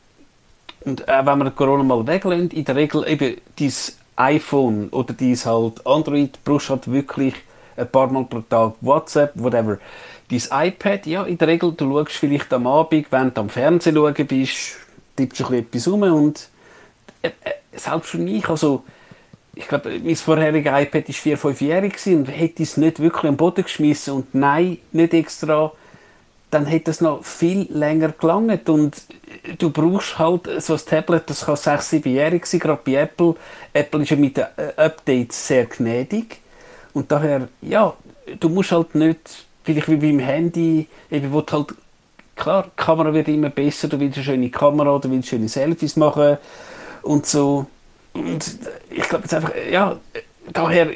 und 0.81 1.07
äh, 1.07 1.25
wenn 1.25 1.39
wir 1.39 1.51
Corona 1.51 1.83
mal 1.83 2.05
weglassen, 2.05 2.51
in 2.51 2.65
der 2.65 2.75
Regel 2.75 3.07
eben 3.07 3.37
dieses 3.57 3.97
iPhone 4.15 4.89
oder 4.89 5.13
dieses 5.13 5.45
halt 5.45 5.85
Android 5.85 6.37
brauchst 6.43 6.69
halt 6.69 6.91
wirklich 6.91 7.35
ein 7.75 7.87
paar 7.87 8.07
Mal 8.07 8.25
pro 8.25 8.41
Tag 8.41 8.73
WhatsApp, 8.81 9.31
whatever. 9.35 9.79
Dieses 10.29 10.49
iPad, 10.51 11.05
ja, 11.05 11.23
in 11.23 11.37
der 11.37 11.47
Regel, 11.47 11.73
du 11.73 11.91
schaust 11.91 12.17
vielleicht 12.17 12.51
am 12.53 12.67
Abend, 12.67 13.11
wenn 13.11 13.33
du 13.33 13.41
am 13.41 13.49
Fernsehen 13.49 13.95
schauen 13.95 14.13
bist, 14.27 14.77
tippst 15.15 15.39
du 15.39 15.47
ein 15.47 15.65
bisschen 15.65 15.65
etwas 15.65 15.87
rum 15.87 16.01
und 16.03 16.49
äh, 17.21 17.27
äh, 17.27 17.51
selbst 17.75 18.09
für 18.09 18.17
mich, 18.17 18.47
also 18.49 18.83
ich 19.55 19.67
glaube, 19.67 19.99
mein 20.03 20.15
vorheriges 20.15 20.71
iPad 20.71 21.07
war 21.07 21.13
4, 21.13 21.37
5-jährig 21.37 21.93
und 22.07 22.25
hätte 22.25 22.63
es 22.63 22.77
nicht 22.77 22.99
wirklich 22.99 23.25
am 23.25 23.37
Boden 23.37 23.63
geschmissen 23.63 24.13
und 24.13 24.33
nein, 24.33 24.79
nicht 24.91 25.13
extra 25.13 25.71
dann 26.53 26.65
hätte 26.67 26.91
es 26.91 27.01
noch 27.01 27.23
viel 27.23 27.67
länger 27.71 28.09
gelangt. 28.09 28.69
Und 28.69 29.01
du 29.57 29.69
brauchst 29.71 30.19
halt 30.19 30.49
so 30.61 30.73
ein 30.73 30.81
Tablet, 30.85 31.29
das 31.29 31.45
kann 31.45 31.55
6, 31.55 31.93
7-jährig 31.93 32.45
sein, 32.45 32.59
gerade 32.59 32.81
bei 32.85 32.93
Apple. 32.93 33.35
Apple 33.73 34.03
ist 34.03 34.11
ja 34.11 34.17
mit 34.17 34.37
den 34.37 34.45
äh, 34.57 34.81
Updates 34.81 35.47
sehr 35.47 35.65
gnädig. 35.65 36.39
Und 36.93 37.11
daher, 37.11 37.47
ja, 37.61 37.93
du 38.39 38.49
musst 38.49 38.71
halt 38.71 38.93
nicht, 38.93 39.45
vielleicht 39.63 39.89
wie 39.89 39.95
beim 39.95 40.19
Handy, 40.19 40.87
eben 41.09 41.33
wo 41.33 41.43
halt, 41.51 41.73
klar, 42.35 42.63
die 42.65 42.83
Kamera 42.83 43.13
wird 43.13 43.27
immer 43.29 43.49
besser, 43.49 43.87
du 43.87 43.99
willst 43.99 44.17
eine 44.17 44.25
schöne 44.25 44.49
Kamera, 44.49 44.99
du 44.99 45.09
willst 45.09 45.29
schöne 45.29 45.49
Selfies 45.49 45.95
machen 45.95 46.37
und 47.03 47.25
so. 47.25 47.67
Und 48.13 48.57
ich 48.89 49.03
glaube 49.09 49.23
jetzt 49.23 49.33
einfach, 49.33 49.51
ja, 49.71 49.99
daher 50.51 50.89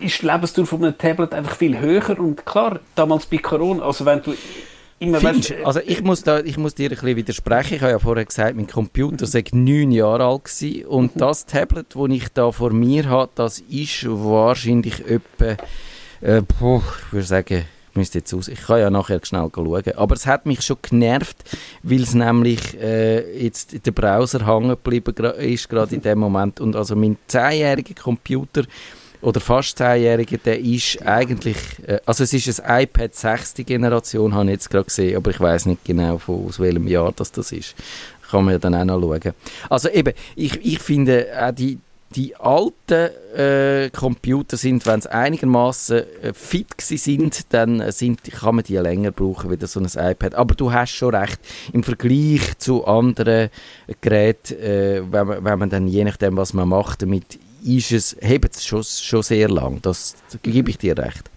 ist 0.00 0.22
die 0.22 0.26
Lebensdauer 0.26 0.66
von 0.66 0.84
einem 0.84 0.98
Tablet 0.98 1.32
einfach 1.32 1.56
viel 1.56 1.78
höher 1.78 2.18
und 2.18 2.44
klar, 2.44 2.80
damals 2.94 3.26
bei 3.26 3.38
Corona, 3.38 3.84
also 3.84 4.04
wenn 4.04 4.22
du 4.22 4.34
immer 4.98 5.22
weißt, 5.22 5.54
also 5.64 5.80
ich 5.84 6.02
muss, 6.02 6.22
da, 6.22 6.40
ich 6.40 6.56
muss 6.56 6.74
dir 6.74 6.90
ein 6.90 6.90
bisschen 6.90 7.16
widersprechen. 7.16 7.74
Ich 7.74 7.82
habe 7.82 7.92
ja 7.92 7.98
vorher 7.98 8.24
gesagt, 8.24 8.56
mein 8.56 8.66
Computer 8.66 9.26
sei 9.26 9.44
neun 9.52 9.90
Jahre 9.90 10.24
alt 10.24 10.44
gewesen 10.44 10.86
und 10.86 11.16
mhm. 11.16 11.20
das 11.20 11.46
Tablet, 11.46 11.94
das 11.94 12.10
ich 12.10 12.28
da 12.28 12.50
vor 12.52 12.70
mir 12.70 13.08
habe, 13.08 13.30
das 13.34 13.58
ist 13.58 14.06
wahrscheinlich 14.08 15.04
etwa, 15.06 15.56
äh, 16.20 16.38
ich 16.38 17.12
würde 17.12 17.26
sagen, 17.26 17.64
müsste 17.96 18.18
jetzt 18.18 18.32
aus. 18.34 18.48
Ich 18.48 18.62
kann 18.62 18.80
ja 18.80 18.90
nachher 18.90 19.20
schnell 19.22 19.48
schauen. 19.54 19.82
Aber 19.96 20.14
es 20.14 20.26
hat 20.26 20.46
mich 20.46 20.62
schon 20.62 20.76
genervt, 20.82 21.44
weil 21.82 22.02
es 22.02 22.14
nämlich 22.14 22.80
äh, 22.80 23.42
jetzt 23.42 23.86
der 23.86 23.92
Browser 23.92 24.46
hängen 24.46 24.70
geblieben 24.70 25.14
ist, 25.38 25.68
gerade 25.68 25.94
in 25.94 26.02
dem 26.02 26.18
Moment. 26.18 26.60
Und 26.60 26.76
also 26.76 26.96
mein 26.96 27.16
zehnjähriger 27.26 27.94
Computer 27.94 28.64
oder 29.24 29.40
fast 29.40 29.80
10-Jährige, 29.80 30.38
der 30.38 30.60
ist 30.60 31.00
eigentlich, 31.02 31.56
äh, 31.86 31.98
also 32.04 32.24
es 32.24 32.32
ist 32.32 32.60
ein 32.60 32.82
iPad 32.82 33.14
6. 33.14 33.54
Generation, 33.66 34.34
habe 34.34 34.46
ich 34.46 34.52
jetzt 34.52 34.70
gerade 34.70 34.84
gesehen, 34.84 35.16
aber 35.16 35.30
ich 35.30 35.40
weiß 35.40 35.66
nicht 35.66 35.84
genau, 35.84 36.18
von, 36.18 36.46
aus 36.46 36.60
welchem 36.60 36.86
Jahr 36.86 37.12
das, 37.16 37.32
das 37.32 37.50
ist. 37.52 37.74
Kann 38.30 38.44
man 38.44 38.52
ja 38.52 38.58
dann 38.58 38.74
auch 38.74 38.84
noch 38.84 39.00
schauen. 39.00 39.34
Also 39.70 39.88
eben, 39.88 40.12
ich, 40.36 40.64
ich 40.64 40.78
finde 40.78 41.26
auch 41.40 41.52
die, 41.52 41.78
die 42.14 42.36
alten 42.36 43.10
äh, 43.36 43.90
Computer 43.90 44.56
sind, 44.56 44.86
wenn 44.86 45.00
sie 45.00 45.10
einigermaßen 45.10 46.04
äh, 46.22 46.32
fit 46.32 46.80
sind, 46.80 47.52
dann 47.52 47.90
sind, 47.90 48.22
kann 48.24 48.56
man 48.56 48.64
die 48.64 48.76
länger 48.76 49.10
brauchen, 49.10 49.50
wie 49.50 49.66
so 49.66 49.80
ein 49.80 49.86
iPad. 49.86 50.34
Aber 50.34 50.54
du 50.54 50.72
hast 50.72 50.92
schon 50.92 51.14
recht, 51.14 51.40
im 51.72 51.82
Vergleich 51.82 52.58
zu 52.58 52.86
anderen 52.86 53.50
Geräten, 54.00 54.54
äh, 54.60 55.02
wenn, 55.10 55.26
man, 55.26 55.44
wenn 55.44 55.58
man 55.58 55.70
dann 55.70 55.88
je 55.88 56.04
nachdem, 56.04 56.36
was 56.36 56.52
man 56.52 56.68
macht, 56.68 57.02
damit 57.02 57.38
ist 57.64 57.92
es, 57.92 58.16
hebt 58.20 58.54
es 58.54 58.64
schon, 58.64 58.84
schon 58.84 59.22
sehr 59.22 59.48
lang. 59.48 59.80
Das, 59.82 60.16
das 60.30 60.40
gebe 60.42 60.70
ich 60.70 60.78
dir 60.78 60.96
recht. 60.96 61.30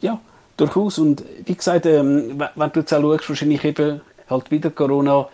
Ja, 0.00 0.20
durchaus. 0.56 0.98
Und 0.98 1.22
wie 1.44 1.54
gesagt, 1.54 1.86
ähm, 1.86 2.42
wenn 2.54 2.72
du 2.72 2.80
jetzt 2.80 2.92
auch 2.92 3.02
schaust, 3.02 3.28
wahrscheinlich 3.28 3.64
eben 3.64 4.00
halt 4.28 4.50
wieder 4.50 4.70
Corona, 4.70 5.28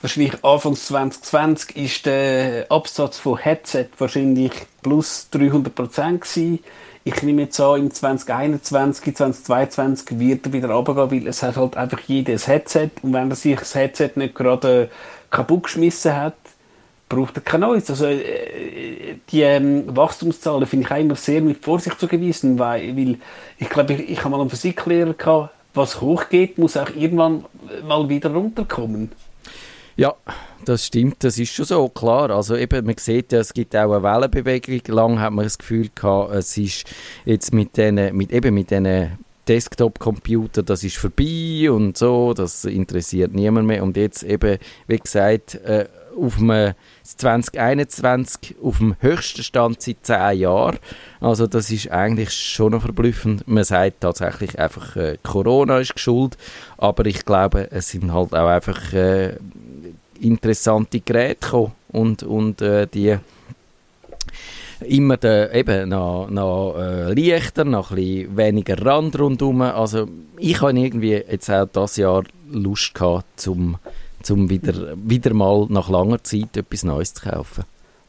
wahrscheinlich 0.00 0.44
Anfang 0.44 0.76
2020 0.76 1.76
ist 1.76 2.06
der 2.06 2.66
Absatz 2.70 3.18
von 3.18 3.38
Headset 3.38 3.88
wahrscheinlich 3.98 4.52
plus 4.82 5.28
300 5.30 5.74
Prozent 5.74 6.20
gewesen. 6.22 6.60
Ich 7.04 7.22
nehme 7.22 7.42
jetzt 7.42 7.60
an, 7.60 7.80
im 7.80 7.90
2021, 7.90 9.14
2022 9.14 10.18
wird 10.18 10.46
er 10.46 10.52
wieder 10.52 10.70
runtergehen, 10.70 11.10
weil 11.10 11.28
es 11.28 11.42
hat 11.42 11.56
halt 11.56 11.76
einfach 11.76 12.00
jedes 12.06 12.48
Headset 12.48 12.90
und 13.02 13.12
wenn 13.12 13.30
er 13.30 13.36
sich 13.36 13.58
das 13.58 13.74
Headset 13.74 14.12
nicht 14.14 14.34
gerade 14.34 14.90
kaputt 15.30 15.64
geschmissen 15.64 16.16
hat, 16.16 16.34
braucht 17.08 17.36
er 17.36 17.42
kein 17.42 17.60
neues. 17.60 17.90
Also, 17.90 18.06
äh, 18.06 19.16
die 19.30 19.42
ähm, 19.42 19.84
Wachstumszahlen 19.94 20.66
finde 20.66 20.86
ich 20.86 20.92
auch 20.92 20.98
immer 20.98 21.16
sehr 21.16 21.40
mit 21.40 21.62
Vorsicht 21.62 22.00
zu 22.00 22.08
gewiesen, 22.08 22.58
weil, 22.58 22.96
weil 22.96 23.18
ich 23.58 23.68
glaube, 23.68 23.94
ich, 23.94 24.10
ich 24.10 24.18
habe 24.20 24.30
mal 24.30 24.40
einen 24.40 24.50
Physiklehrer 24.50 25.14
gehabt, 25.14 25.50
was 25.74 26.00
hochgeht, 26.00 26.56
muss 26.58 26.76
auch 26.76 26.90
irgendwann 26.94 27.44
mal 27.86 28.08
wieder 28.08 28.32
runterkommen. 28.32 29.10
Ja, 29.96 30.14
das 30.64 30.86
stimmt, 30.86 31.22
das 31.22 31.38
ist 31.38 31.52
schon 31.52 31.66
so, 31.66 31.88
klar. 31.88 32.30
Also 32.30 32.56
eben, 32.56 32.84
man 32.84 32.96
sieht 32.98 33.32
ja, 33.32 33.38
es 33.38 33.54
gibt 33.54 33.76
auch 33.76 33.92
eine 33.92 34.02
Wellenbewegung. 34.02 34.80
Lang 34.94 35.20
hat 35.20 35.32
man 35.32 35.44
das 35.44 35.58
Gefühl 35.58 35.88
gehabt, 35.94 36.34
es 36.34 36.56
ist 36.56 36.84
jetzt 37.24 37.52
mit 37.52 37.76
diesen, 37.76 38.16
mit, 38.16 38.32
eben 38.32 38.54
mit 38.54 38.70
diesen 38.70 39.18
Desktop-Computer, 39.46 40.62
das 40.62 40.82
ist 40.84 40.96
vorbei 40.96 41.70
und 41.70 41.96
so, 41.96 42.32
das 42.32 42.64
interessiert 42.64 43.34
niemand 43.34 43.66
mehr. 43.66 43.82
Und 43.82 43.96
jetzt 43.96 44.22
eben, 44.22 44.58
wie 44.86 44.98
gesagt, 44.98 45.56
äh, 45.56 45.86
auf 46.16 46.36
dem 46.36 46.74
2021 47.02 48.56
auf 48.62 48.78
dem 48.78 48.96
höchsten 49.00 49.42
Stand 49.42 49.82
seit 49.82 49.98
10 50.02 50.38
Jahren. 50.38 50.78
Also 51.20 51.46
das 51.46 51.70
ist 51.70 51.90
eigentlich 51.90 52.32
schon 52.32 52.72
noch 52.72 52.82
verblüffend. 52.82 53.46
Man 53.46 53.64
sagt 53.64 54.00
tatsächlich 54.00 54.58
einfach, 54.58 54.96
äh, 54.96 55.18
Corona 55.22 55.78
ist 55.78 55.94
geschuld, 55.94 56.36
aber 56.78 57.06
ich 57.06 57.24
glaube, 57.24 57.70
es 57.70 57.88
sind 57.90 58.12
halt 58.12 58.34
auch 58.34 58.48
einfach 58.48 58.92
äh, 58.92 59.36
interessante 60.20 61.00
Geräte 61.00 61.40
gekommen 61.40 61.72
und, 61.88 62.22
und 62.22 62.62
äh, 62.62 62.86
die 62.86 63.16
immer 64.80 65.16
de, 65.16 65.58
eben 65.58 65.88
noch, 65.88 66.28
noch 66.30 66.76
äh, 66.78 67.12
leichter, 67.12 67.64
noch 67.64 67.90
ein 67.90 68.36
weniger 68.36 68.84
Rand 68.84 69.18
rundherum. 69.18 69.62
Also 69.62 70.08
ich 70.38 70.60
habe 70.60 70.78
irgendwie 70.78 71.12
jetzt 71.12 71.50
auch 71.50 71.66
dieses 71.66 71.96
Jahr 71.96 72.24
Lust 72.50 72.94
gehabt, 72.94 73.40
zum 73.40 73.78
um 74.30 74.48
wieder, 74.48 74.96
wieder 74.96 75.34
mal 75.34 75.66
nach 75.68 75.90
langer 75.90 76.22
Zeit 76.22 76.56
etwas 76.56 76.82
Neues 76.82 77.12
zu 77.12 77.28
kaufen. 77.28 77.64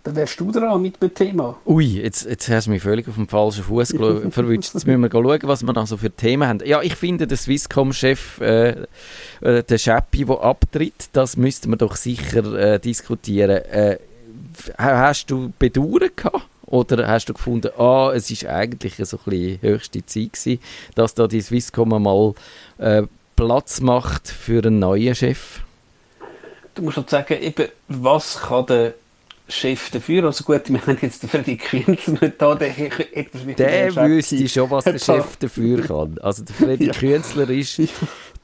Dann 0.05 0.15
wärst 0.15 0.39
du 0.39 0.51
dran 0.51 0.83
mit 0.83 1.01
dem 1.01 1.11
Thema. 1.11 1.57
Ui, 1.65 1.83
jetzt, 1.83 2.25
jetzt 2.25 2.47
hast 2.47 2.67
du 2.67 2.71
mich 2.71 2.83
völlig 2.83 3.07
auf 3.07 3.15
dem 3.15 3.27
falschen 3.27 3.63
Fuß 3.63 3.89
verwünscht. 4.29 4.75
Jetzt 4.75 4.85
müssen 4.85 5.01
wir 5.01 5.09
schauen, 5.11 5.39
was 5.45 5.63
wir 5.63 5.73
noch 5.73 5.87
so 5.87 5.97
für 5.97 6.11
Themen 6.11 6.47
haben. 6.47 6.59
Ja, 6.63 6.83
ich 6.83 6.95
finde, 6.95 7.25
der 7.25 7.37
Swisscom-Chef, 7.37 8.39
äh, 8.39 8.85
äh, 9.41 9.63
der 9.63 9.77
Schäppi, 9.79 10.25
der 10.25 10.41
abtritt, 10.41 11.09
das 11.13 11.37
müssten 11.37 11.71
wir 11.71 11.77
doch 11.77 11.95
sicher 11.95 12.53
äh, 12.53 12.79
diskutieren. 12.79 13.65
Äh, 13.65 13.97
hast 14.77 15.31
du 15.31 15.51
Bedauern 15.57 16.11
gehabt? 16.15 16.47
Oder 16.67 17.07
hast 17.07 17.29
du 17.29 17.33
gefunden, 17.33 17.71
ah, 17.79 18.11
es 18.13 18.29
ist 18.29 18.45
eigentlich 18.45 18.95
so 18.97 19.17
ein 19.17 19.23
bisschen 19.25 19.61
höchste 19.61 20.05
Zeit 20.05 20.33
gewesen, 20.33 20.59
dass 20.93 21.15
da 21.15 21.27
die 21.27 21.41
Swisscom 21.41 21.89
mal 21.89 22.33
äh, 22.77 23.03
Platz 23.35 23.81
macht 23.81 24.27
für 24.27 24.63
einen 24.63 24.77
neuen 24.77 25.15
Chef? 25.15 25.61
du 26.75 26.81
musst 26.83 26.97
halt 26.97 27.09
sagen, 27.09 27.41
eben, 27.41 27.69
was 27.87 28.39
kann 28.41 28.65
der 28.67 28.93
Chef 29.47 29.89
dafür? 29.91 30.25
Also 30.25 30.43
gut, 30.43 30.61
wir 30.69 30.81
haben 30.81 30.97
jetzt 31.01 31.23
den 31.23 31.29
Freddy 31.29 31.57
Künzler 31.57 32.17
nicht 32.21 32.41
da, 32.41 32.55
der 32.55 32.69
hätte 32.69 33.05
Der 33.57 33.95
wüsste 33.95 34.49
schon, 34.49 34.71
was 34.71 34.85
der 34.85 34.99
Chef 34.99 35.37
dafür 35.37 35.81
kann. 35.81 36.17
Also 36.21 36.43
der 36.43 36.55
Freddy 36.55 36.85
ja. 36.87 36.93
Künzler 36.93 37.49
ist 37.49 37.79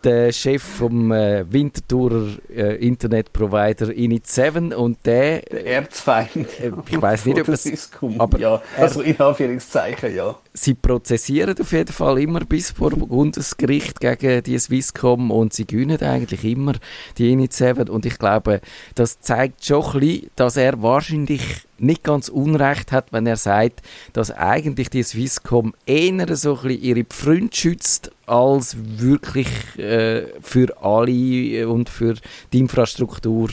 der 0.04 0.32
Chef 0.32 0.64
vom 0.64 1.12
äh, 1.12 1.46
Winterthurer 1.52 2.28
äh, 2.50 2.76
Internetprovider 2.76 3.88
Init7 3.88 4.74
und 4.74 4.98
der... 5.06 5.42
Der 5.42 5.66
Erzfeind. 5.66 6.48
Äh, 6.60 6.72
ich 6.90 7.02
weiß 7.02 7.26
nicht, 7.26 7.40
ob 7.40 7.48
das... 7.48 7.92
Aber 8.18 8.40
ja, 8.40 8.62
also 8.78 9.02
in 9.02 9.20
Anführungszeichen, 9.20 10.16
ja. 10.16 10.36
Sie 10.54 10.74
prozessieren 10.74 11.56
auf 11.60 11.72
jeden 11.72 11.94
Fall 11.94 12.20
immer 12.20 12.42
bis 12.42 12.72
vor 12.72 12.92
Bundesgericht 12.92 14.02
gegen 14.02 14.44
die 14.44 14.60
Swisscom 14.60 15.32
und 15.32 15.54
sie 15.54 15.66
gewinnen 15.66 16.02
eigentlich 16.02 16.44
immer 16.44 16.74
die 17.18 17.34
Init7 17.34 17.90
und 17.90 18.06
ich 18.06 18.20
glaube, 18.20 18.60
das 18.96 19.22
zeigt 19.22 19.64
schon 19.64 19.86
ein 19.86 20.00
bisschen, 20.02 20.30
dass 20.36 20.58
er 20.58 20.82
wahrscheinlich 20.82 21.42
nicht 21.78 22.04
ganz 22.04 22.28
unrecht 22.28 22.92
hat, 22.92 23.14
wenn 23.14 23.26
er 23.28 23.38
sagt, 23.38 23.82
dass 24.12 24.30
eigentlich 24.30 24.90
die 24.90 25.04
Swisscom 25.04 25.74
eher 25.86 26.36
so 26.36 26.58
ein 26.58 26.68
bisschen 26.68 26.84
ihre 26.84 27.06
Freunde 27.10 27.56
schützt, 27.56 28.12
als 28.26 28.76
wirklich 28.78 29.48
äh, 29.78 30.28
für 30.42 30.84
alle 30.84 31.70
und 31.70 31.90
für 31.90 32.16
die 32.52 32.60
Infrastruktur 32.60 33.50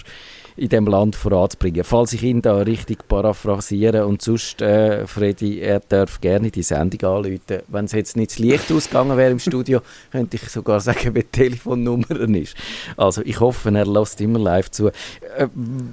in 0.59 0.68
dem 0.68 0.87
Land 0.87 1.16
voranzubringen. 1.16 1.85
Falls 1.85 2.12
ich 2.12 2.23
ihn 2.23 2.42
da 2.42 2.57
richtig 2.59 3.07
paraphrasiere 3.09 4.07
und 4.07 4.23
sonst, 4.23 4.61
äh, 4.61 5.07
Freddy, 5.07 5.61
er 5.61 5.81
darf 5.81 6.21
gerne 6.21 6.51
die 6.51 6.62
Sendung 6.62 7.01
anrufen. 7.09 7.62
Wenn 7.68 7.85
es 7.85 7.92
jetzt 7.92 8.16
nicht 8.16 8.33
das 8.33 8.38
Licht 8.38 8.73
ausgegangen 8.73 9.16
wäre 9.16 9.31
im 9.31 9.38
Studio, 9.38 9.81
könnte 10.11 10.37
ich 10.37 10.49
sogar 10.49 10.81
sagen, 10.81 11.14
wie 11.14 11.21
die 11.21 11.29
Telefonnummer 11.29 12.11
ist. 12.11 12.57
Also 12.97 13.23
ich 13.23 13.40
hoffe, 13.40 13.71
er 13.75 13.87
lässt 13.87 14.21
immer 14.21 14.38
live 14.38 14.71
zu. 14.71 14.88
Äh, 14.88 15.49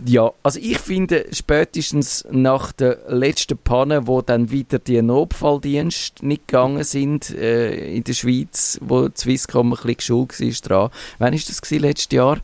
ja, 0.05 0.31
also 0.43 0.59
ich 0.59 0.79
finde, 0.79 1.25
spätestens 1.31 2.25
nach 2.31 2.71
der 2.71 2.99
letzten 3.07 3.57
Panne, 3.57 4.07
wo 4.07 4.21
dann 4.21 4.51
wieder 4.51 4.79
die 4.79 5.01
Notfalldienste 5.01 6.25
nicht 6.25 6.47
gegangen 6.47 6.83
sind 6.83 7.29
äh, 7.29 7.95
in 7.95 8.03
der 8.03 8.13
Schweiz, 8.13 8.79
wo 8.81 9.07
die 9.07 9.17
Swisscom 9.17 9.73
ein 9.73 9.77
bisschen 9.95 9.97
geschult 9.97 10.39
war 10.39 10.69
dran. 10.69 10.89
Wann 11.19 11.33
war 11.33 11.39
das 11.47 11.71
letztes 11.71 12.11
Jahr? 12.11 12.39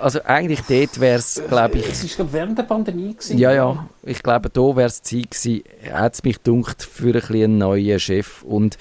Also 0.00 0.20
eigentlich 0.24 0.60
dort 0.68 1.00
wäre 1.00 1.18
es, 1.18 1.42
glaube 1.48 1.78
ich... 1.78 1.88
Es 1.88 2.18
war 2.18 2.32
während 2.32 2.58
der 2.58 2.64
Pandemie. 2.64 3.14
Gewesen, 3.14 3.38
ja, 3.38 3.52
ja. 3.52 3.88
Ich 4.02 4.22
glaube, 4.22 4.50
da 4.50 4.60
wäre 4.76 4.86
es 4.86 5.02
Zeit 5.02 5.30
gewesen, 5.30 5.62
hat 5.92 6.14
es 6.14 6.24
mich 6.24 6.38
dunkt 6.38 6.82
für 6.82 7.06
ein 7.08 7.12
bisschen 7.12 7.44
einen 7.44 7.58
neuen 7.58 7.98
Chef. 8.00 8.42
Und 8.42 8.78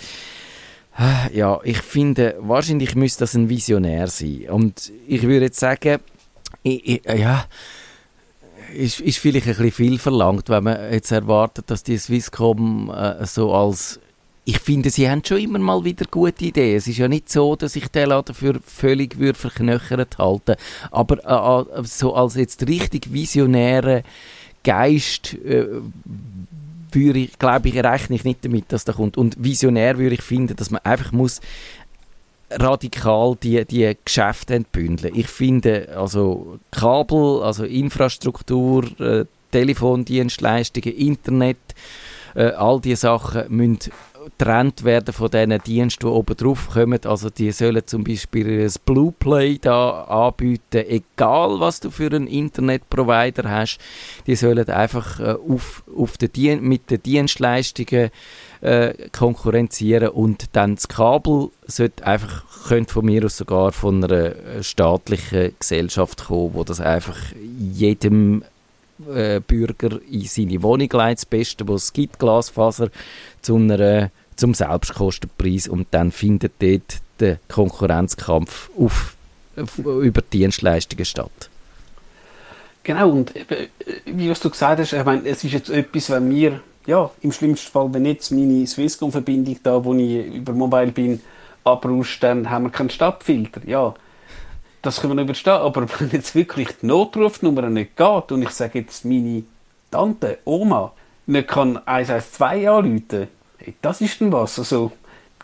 äh, 0.97 1.37
ja, 1.37 1.59
ich 1.63 1.77
finde, 1.79 2.35
wahrscheinlich 2.39 2.95
müsste 2.95 3.21
das 3.21 3.33
ein 3.33 3.49
Visionär 3.49 4.07
sein. 4.07 4.45
Und 4.49 4.91
ich 5.07 5.23
würde 5.23 5.45
jetzt 5.45 5.59
sagen, 5.59 5.99
ich, 6.63 7.05
ich, 7.05 7.19
ja, 7.19 7.45
ist, 8.73 8.99
ist 8.99 9.19
vielleicht 9.19 9.47
ein 9.47 9.55
bisschen 9.55 9.71
viel 9.71 9.99
verlangt, 9.99 10.49
wenn 10.49 10.63
man 10.63 10.91
jetzt 10.91 11.11
erwartet, 11.11 11.69
dass 11.69 11.83
die 11.83 11.97
Swisscom 11.97 12.91
äh, 12.91 13.25
so 13.25 13.53
als 13.53 13.99
ich 14.47 14.59
finde, 14.59 14.91
sie 14.91 15.09
haben 15.09 15.23
schon 15.25 15.39
immer 15.39 15.57
mal 15.57 15.83
wieder 15.83 16.05
gute 16.05 16.45
Ideen. 16.45 16.77
Es 16.77 16.87
ist 16.87 16.99
ja 16.99 17.07
nicht 17.07 17.29
so, 17.29 17.55
dass 17.55 17.75
ich 17.75 17.87
den 17.87 18.09
Laden 18.09 18.35
für 18.35 18.59
völlig 18.63 19.15
verknöchert 19.35 20.19
halten. 20.19 20.55
Aber 20.91 21.67
äh, 21.77 21.83
so 21.83 22.13
als 22.13 22.35
jetzt 22.35 22.67
richtig 22.67 23.11
visionäre 23.11 24.03
Geist 24.63 25.33
äh, 25.33 25.65
würde 26.91 27.19
ich, 27.19 27.39
glaube 27.39 27.69
ich, 27.69 27.83
rechne 27.83 28.15
ich 28.15 28.23
nicht 28.23 28.45
damit, 28.45 28.65
dass 28.71 28.85
da 28.85 28.93
kommt. 28.93 29.17
Und 29.17 29.43
visionär 29.43 29.97
würde 29.97 30.15
ich 30.15 30.21
finden, 30.21 30.55
dass 30.55 30.69
man 30.69 30.81
einfach 30.83 31.11
muss 31.11 31.41
radikal 32.51 33.35
die, 33.41 33.65
die 33.65 33.97
Geschäfte 34.05 34.53
entbündeln. 34.53 35.15
Ich 35.15 35.27
finde, 35.27 35.89
also 35.97 36.59
Kabel, 36.69 37.41
also 37.41 37.63
Infrastruktur, 37.63 38.83
äh, 38.99 39.25
Telefondienstleistungen, 39.51 40.95
Internet, 40.95 41.57
äh, 42.35 42.51
all 42.51 42.79
diese 42.79 42.97
Sachen 42.97 43.43
müssen 43.49 43.91
getrennt 44.25 44.83
werden 44.83 45.13
von 45.13 45.29
diesen 45.29 45.59
Diensten, 45.63 46.07
die 46.07 46.11
oben 46.11 46.35
drauf 46.35 46.69
kommen. 46.73 46.99
Also 47.05 47.29
die 47.29 47.51
sollen 47.51 47.85
zum 47.85 48.03
Beispiel 48.03 48.65
ein 48.65 48.73
Blueplay 48.85 49.57
da 49.59 50.01
anbieten, 50.03 50.83
egal 50.87 51.59
was 51.59 51.79
du 51.79 51.89
für 51.89 52.07
einen 52.07 52.27
Internetprovider 52.27 53.49
hast. 53.49 53.79
Die 54.27 54.35
sollen 54.35 54.67
einfach 54.69 55.19
äh, 55.19 55.35
auf, 55.49 55.83
auf 55.95 56.17
den 56.17 56.61
mit 56.61 56.91
den 56.91 57.01
Dienstleistungen 57.01 58.09
äh, 58.61 58.93
konkurrenzieren 59.11 60.09
und 60.09 60.45
dann 60.53 60.75
das 60.75 60.87
Kabel 60.87 61.49
sollte 61.67 62.05
einfach, 62.05 62.43
könnte 62.67 62.93
von 62.93 63.05
mir 63.05 63.25
aus 63.25 63.37
sogar 63.37 63.71
von 63.71 64.03
einer 64.03 64.35
äh, 64.35 64.63
staatlichen 64.63 65.53
Gesellschaft 65.59 66.25
kommen, 66.25 66.53
wo 66.53 66.63
das 66.63 66.81
einfach 66.81 67.17
jedem 67.57 68.43
Bürger 68.97 69.99
in 70.09 70.21
seine 70.21 70.61
Wohnung 70.63 70.89
leitet, 70.91 71.19
das 71.19 71.25
Beste, 71.25 71.67
was 71.67 71.85
es 71.85 71.93
gibt, 71.93 72.19
Glasfaser, 72.19 72.89
zu 73.41 73.55
einer, 73.55 74.11
zum 74.35 74.53
Selbstkostenpreis 74.53 75.67
und 75.67 75.87
dann 75.91 76.11
findet 76.11 76.53
dort 76.59 76.99
der 77.19 77.39
Konkurrenzkampf 77.47 78.69
auf, 78.77 79.15
über 79.55 80.21
Dienstleistungen 80.21 81.05
statt. 81.05 81.49
Genau, 82.83 83.09
und 83.09 83.35
eben, 83.35 83.49
äh, 83.49 83.67
wie 84.05 84.29
was 84.29 84.39
du 84.39 84.49
gesagt 84.49 84.79
hast, 84.79 84.93
ich 84.93 85.03
meine, 85.03 85.27
es 85.27 85.43
ist 85.43 85.53
jetzt 85.53 85.69
etwas, 85.69 86.09
wenn 86.11 86.29
wir, 86.29 86.61
ja, 86.85 87.09
im 87.21 87.31
schlimmsten 87.31 87.71
Fall, 87.71 87.91
wenn 87.93 88.05
jetzt 88.05 88.31
meine 88.31 88.67
Swisscom-Verbindung 88.67 89.57
da, 89.63 89.83
wo 89.83 89.93
ich 89.95 90.27
über 90.27 90.53
Mobile 90.53 90.91
bin, 90.91 91.19
abrauscht, 91.63 92.21
dann 92.21 92.49
haben 92.49 92.65
wir 92.65 92.69
keinen 92.69 92.91
Stadtfilter. 92.91 93.61
Ja, 93.65 93.95
das 94.85 95.01
können 95.01 95.17
wir 95.17 95.23
überstehen. 95.23 95.53
Aber 95.53 95.87
wenn 95.99 96.09
jetzt 96.11 96.35
wirklich 96.35 96.69
die 96.81 96.85
Notrufnummer 96.85 97.69
nicht 97.69 97.95
geht 97.95 98.31
und 98.31 98.41
ich 98.41 98.51
sage 98.51 98.79
jetzt 98.79 99.05
meine 99.05 99.43
Tante, 99.91 100.39
Oma, 100.45 100.91
nicht 101.25 101.47
kann 101.47 101.79
112 101.85 102.67
anrufen, 102.67 103.27
hey, 103.57 103.75
das 103.81 104.01
ist 104.01 104.21
dann 104.21 104.31
was. 104.31 104.59
Also, 104.59 104.91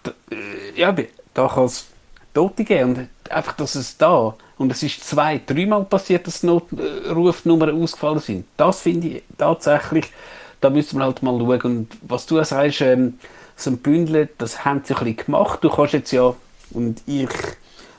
da, 0.03 0.11
äh, 0.31 0.79
ja, 0.79 0.95
da 1.33 1.47
kann 1.47 1.65
es 1.65 1.87
Tote 2.33 2.63
geben 2.63 2.95
und 2.95 3.09
einfach, 3.31 3.53
dass 3.53 3.75
es 3.75 3.97
da 3.97 4.35
und 4.57 4.71
es 4.71 4.83
ist 4.83 5.03
zwei, 5.03 5.41
dreimal 5.43 5.85
passiert, 5.85 6.27
dass 6.27 6.43
Notrufnummern 6.43 7.81
ausgefallen 7.81 8.19
sind. 8.19 8.45
Das 8.57 8.81
finde 8.81 9.07
ich 9.07 9.23
tatsächlich, 9.37 10.11
da 10.59 10.69
müssen 10.69 10.99
wir 10.99 11.05
halt 11.05 11.23
mal 11.23 11.39
schauen. 11.39 11.61
Und 11.63 11.97
was 12.03 12.27
du 12.27 12.41
sagst, 12.43 12.81
ähm, 12.81 13.19
so 13.55 13.71
ein 13.71 13.77
Bündel, 13.77 14.29
das 14.37 14.63
haben 14.63 14.81
sie 14.83 14.93
ein 14.93 14.99
bisschen 14.99 15.25
gemacht. 15.25 15.63
Du 15.63 15.69
kannst 15.69 15.93
jetzt 15.93 16.11
ja, 16.11 16.35
und 16.71 17.01
ich 17.07 17.27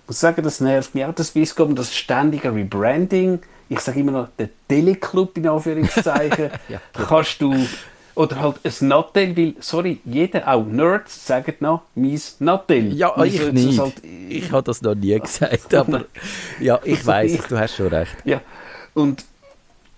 muss 0.07 0.21
sagen, 0.21 0.43
das 0.43 0.61
nervt 0.61 0.95
mich 0.95 1.05
auch, 1.05 1.15
das 1.15 1.29
Swisscom, 1.29 1.75
das 1.75 1.95
ständige 1.95 2.55
Rebranding. 2.55 3.41
Ich 3.69 3.81
sage 3.81 4.01
immer 4.01 4.13
noch, 4.13 4.29
der 4.39 4.51
Teleclub 4.69 5.37
in 5.37 5.49
Anführungszeichen. 5.49 6.51
ja, 6.69 6.81
kannst 6.93 7.41
du, 7.41 7.55
oder 8.15 8.41
halt 8.41 8.57
ein 8.65 8.89
Nattel, 8.89 9.37
weil, 9.37 9.55
sorry, 9.61 10.01
jeder, 10.05 10.47
auch 10.47 10.65
Nerds, 10.65 11.27
sagen 11.27 11.55
noch, 11.61 11.83
mein 11.95 12.21
Nattel. 12.41 12.93
Ja, 12.95 13.23
ich 13.25 13.53
nicht. 13.53 13.79
Halt, 13.79 13.95
ich 14.29 14.53
habe 14.53 14.63
das 14.63 14.83
noch 14.83 14.95
nie 14.95 15.19
gesagt, 15.19 15.75
aber 15.75 16.05
ja, 16.61 16.79
ich 16.85 16.99
also 16.99 17.07
weiß, 17.07 17.39
du 17.49 17.59
hast 17.59 17.77
schon 17.77 17.87
recht. 17.89 18.17
Ja, 18.25 18.41
und 18.95 19.25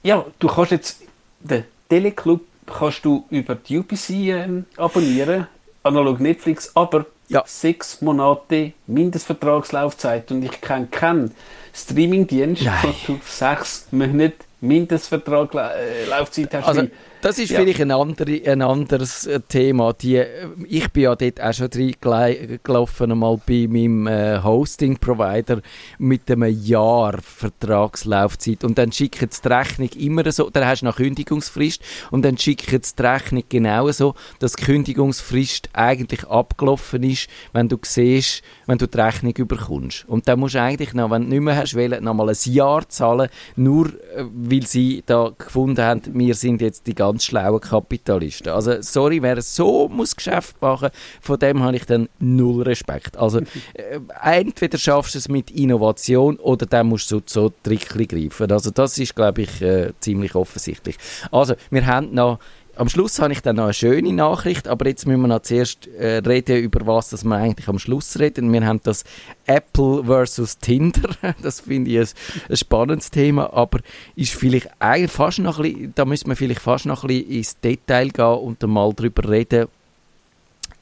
ja, 0.02 0.24
du 0.38 0.48
kannst 0.48 0.70
jetzt, 0.70 1.02
den 1.40 1.64
Teleclub 1.88 2.42
kannst 2.66 3.04
du 3.04 3.24
über 3.30 3.54
die 3.54 3.78
UPC 3.78 4.10
ähm, 4.10 4.66
abonnieren, 4.76 5.46
analog 5.82 6.20
Netflix, 6.20 6.70
aber 6.74 7.06
ja. 7.28 7.42
sechs 7.46 8.00
Monate 8.00 8.72
Mindestvertragslaufzeit 8.86 10.30
und 10.30 10.42
ich 10.42 10.60
kenne 10.60 10.86
keinen 10.86 11.34
Streamingdienst, 11.74 12.64
der 12.64 12.94
sechs 13.24 13.88
Monate 13.90 14.34
Mindestvertragslaufzeit 14.60 16.54
hast. 16.54 16.66
Also, 16.66 16.88
das 17.24 17.38
ist 17.38 17.52
ja. 17.52 17.60
vielleicht 17.60 17.80
ein, 17.80 17.90
andere, 17.90 18.42
ein 18.44 18.60
anderes 18.60 19.24
äh, 19.24 19.40
Thema. 19.40 19.94
Die, 19.94 20.16
äh, 20.16 20.46
ich 20.68 20.90
bin 20.90 21.04
ja 21.04 21.16
dort 21.16 21.40
auch 21.40 21.54
schon 21.54 21.70
reingelaufen, 21.72 23.12
einmal 23.12 23.40
bei 23.46 23.66
meinem 23.66 24.06
äh, 24.06 24.42
Hosting-Provider 24.42 25.62
mit 25.98 26.30
einem 26.30 26.54
Jahr 26.62 27.18
Vertragslaufzeit. 27.22 28.62
Und 28.62 28.76
dann 28.76 28.92
schickt 28.92 29.22
die 29.22 29.48
Rechnung 29.48 29.88
immer 29.96 30.30
so, 30.30 30.50
dann 30.50 30.66
hast 30.66 30.82
du 30.82 30.86
eine 30.86 30.92
Kündigungsfrist 30.92 31.80
und 32.10 32.26
dann 32.26 32.36
schickt 32.36 32.70
die 32.70 33.02
Rechnung 33.02 33.44
genau 33.48 33.90
so, 33.90 34.14
dass 34.38 34.52
die 34.52 34.64
Kündigungsfrist 34.64 35.70
eigentlich 35.72 36.24
abgelaufen 36.24 37.04
ist, 37.04 37.28
wenn 37.54 37.70
du 37.70 37.78
siehst, 37.80 38.42
wenn 38.66 38.76
du 38.76 38.86
die 38.86 39.00
Rechnung 39.00 39.32
überkommst. 39.34 40.04
Und 40.08 40.28
dann 40.28 40.40
musst 40.40 40.56
du 40.56 40.60
eigentlich 40.60 40.92
noch, 40.92 41.10
wenn 41.10 41.22
du 41.22 41.28
nicht 41.30 41.40
mehr 41.40 41.56
hast, 41.56 41.74
wollen, 41.74 42.04
noch 42.04 42.12
mal 42.12 42.28
ein 42.28 42.36
Jahr 42.44 42.86
zahlen, 42.86 43.30
nur 43.56 43.86
äh, 43.86 44.26
weil 44.30 44.66
sie 44.66 45.02
da 45.06 45.32
gefunden 45.38 45.82
haben, 45.82 46.02
wir 46.12 46.34
sind 46.34 46.60
jetzt 46.60 46.86
die 46.86 46.94
ganze 46.94 47.13
ganz 47.14 47.24
schlauen 47.24 47.60
Kapitalisten. 47.60 48.52
Also, 48.52 48.82
sorry, 48.82 49.22
wer 49.22 49.40
so 49.40 49.88
muss 49.88 50.16
Geschäft 50.16 50.60
machen, 50.60 50.90
von 51.20 51.38
dem 51.38 51.62
habe 51.62 51.76
ich 51.76 51.86
dann 51.86 52.08
null 52.18 52.62
Respekt. 52.62 53.16
Also, 53.16 53.38
äh, 53.74 54.00
entweder 54.22 54.78
schaffst 54.78 55.14
du 55.14 55.18
es 55.18 55.28
mit 55.28 55.50
Innovation 55.52 56.36
oder 56.36 56.66
dann 56.66 56.88
musst 56.88 57.10
du 57.12 57.20
so, 57.26 57.44
so 57.44 57.52
Trickli 57.62 58.06
greifen. 58.06 58.50
Also, 58.50 58.70
das 58.70 58.98
ist, 58.98 59.14
glaube 59.14 59.42
ich, 59.42 59.62
äh, 59.62 59.92
ziemlich 60.00 60.34
offensichtlich. 60.34 60.96
Also, 61.30 61.54
wir 61.70 61.86
haben 61.86 62.12
noch 62.12 62.40
am 62.76 62.88
Schluss 62.88 63.20
habe 63.20 63.32
ich 63.32 63.40
dann 63.40 63.56
noch 63.56 63.64
eine 63.64 63.74
schöne 63.74 64.12
Nachricht, 64.12 64.68
aber 64.68 64.86
jetzt 64.86 65.06
müssen 65.06 65.20
wir 65.20 65.28
noch 65.28 65.42
zuerst 65.42 65.86
äh, 65.86 66.18
reden, 66.18 66.58
über 66.58 66.86
was 66.86 67.10
dass 67.10 67.24
wir 67.24 67.36
eigentlich 67.36 67.68
am 67.68 67.78
Schluss 67.78 68.18
reden. 68.18 68.52
Wir 68.52 68.66
haben 68.66 68.80
das 68.82 69.04
Apple 69.46 70.04
versus 70.04 70.58
Tinder. 70.58 71.10
Das 71.42 71.60
finde 71.60 71.90
ich 71.90 71.98
ein, 71.98 72.08
ein, 72.48 72.56
spannendes 72.56 73.10
Thema, 73.10 73.52
aber 73.52 73.80
ist 74.16 74.34
vielleicht 74.34 74.70
eigentlich 74.78 75.10
fast 75.10 75.38
noch 75.38 75.58
ein 75.58 75.72
bisschen, 75.72 75.92
da 75.94 76.04
müssen 76.04 76.28
wir 76.28 76.36
vielleicht 76.36 76.60
fast 76.60 76.86
noch 76.86 77.04
ein 77.04 77.08
bisschen 77.08 77.30
ins 77.30 77.60
Detail 77.60 78.08
gehen 78.08 78.24
und 78.24 78.62
dann 78.62 78.70
mal 78.70 78.92
darüber 78.94 79.28
reden, 79.28 79.66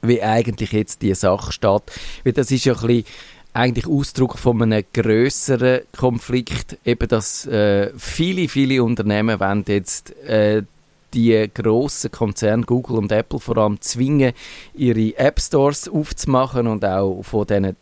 wie 0.03 0.23
eigentlich 0.23 0.73
jetzt 0.73 1.03
die 1.03 1.15
Sache 1.15 1.53
steht. 1.53 1.83
Weil 2.25 2.33
das 2.33 2.51
ist 2.51 2.65
ja 2.65 2.75
ein 2.75 2.87
bisschen 2.87 3.05
eigentlich 3.55 3.87
Ausdruck 3.87 4.39
von 4.39 4.63
einem 4.63 4.85
größeren 4.93 5.83
Konflikt, 5.97 6.79
eben 6.85 7.09
dass 7.09 7.47
äh, 7.47 7.91
viele, 7.97 8.49
viele 8.49 8.83
Unternehmen 8.83 9.39
wollen 9.41 9.65
jetzt 9.69 10.17
äh, 10.25 10.63
die 11.15 11.51
grossen 11.53 12.11
Konzerne 12.11 12.65
Google 12.65 12.99
und 12.99 13.13
Apple 13.13 13.39
vor 13.41 13.59
allem 13.59 13.81
zwingen, 13.81 14.33
ihre 14.75 15.17
App 15.17 15.41
Stores 15.41 15.89
aufzumachen 15.89 16.67
und 16.67 16.85
auch 16.85 17.23
von 17.23 17.47
diesen 17.47 17.77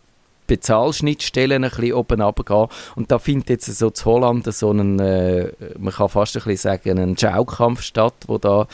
Bezahlschnittstellen 0.51 1.63
ein 1.63 1.71
bisschen 1.71 1.93
oben 1.93 2.21
runtergehen. 2.21 2.67
Und 2.97 3.13
da 3.13 3.21
findet 3.21 3.51
jetzt 3.51 3.67
so 3.67 3.91
zu 3.91 4.05
Holland 4.07 4.53
so 4.53 4.71
einen, 4.71 4.99
äh, 4.99 5.53
man 5.79 5.95
kann 5.95 6.09
fast 6.09 6.37
ein 6.37 6.43
bisschen 6.43 6.57
sagen, 6.57 6.99
einen 6.99 7.17
Schaukampf 7.17 7.83
statt, 7.83 8.15
wo 8.27 8.37
da 8.37 8.67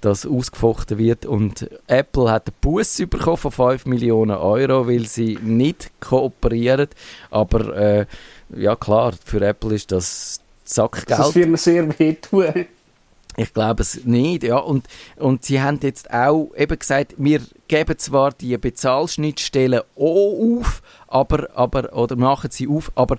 das 0.00 0.26
ausgefochten 0.26 0.96
wird. 0.96 1.26
Und 1.26 1.68
Apple 1.88 2.30
hat 2.30 2.46
einen 2.46 2.56
Bus 2.60 3.02
bekommen 3.10 3.36
von 3.36 3.50
5 3.50 3.86
Millionen 3.86 4.36
Euro, 4.36 4.86
weil 4.86 5.06
sie 5.06 5.36
nicht 5.42 5.90
kooperieren. 5.98 6.86
Aber 7.32 7.76
äh, 7.76 8.06
ja 8.56 8.76
klar, 8.76 9.12
für 9.24 9.44
Apple 9.44 9.74
ist 9.74 9.90
das 9.90 10.38
Sackgeld. 10.62 11.18
Das 11.18 11.34
wird 11.34 11.48
mir 11.48 11.56
sehr 11.56 11.98
wehtun. 11.98 12.66
Ich 13.36 13.52
glaube 13.52 13.82
es 13.82 14.04
nicht, 14.04 14.44
ja. 14.44 14.58
Und, 14.58 14.86
und 15.16 15.44
sie 15.44 15.60
haben 15.60 15.78
jetzt 15.82 16.12
auch 16.12 16.50
eben 16.56 16.78
gesagt, 16.78 17.14
wir 17.16 17.40
geben 17.68 17.98
zwar 17.98 18.32
die 18.32 18.56
Bezahlschnittstellen 18.56 19.80
auch 19.96 20.60
auf, 20.60 20.82
aber, 21.08 21.48
aber, 21.54 21.92
oder 21.94 22.16
machen 22.16 22.50
sie 22.50 22.68
auf, 22.68 22.92
aber 22.94 23.18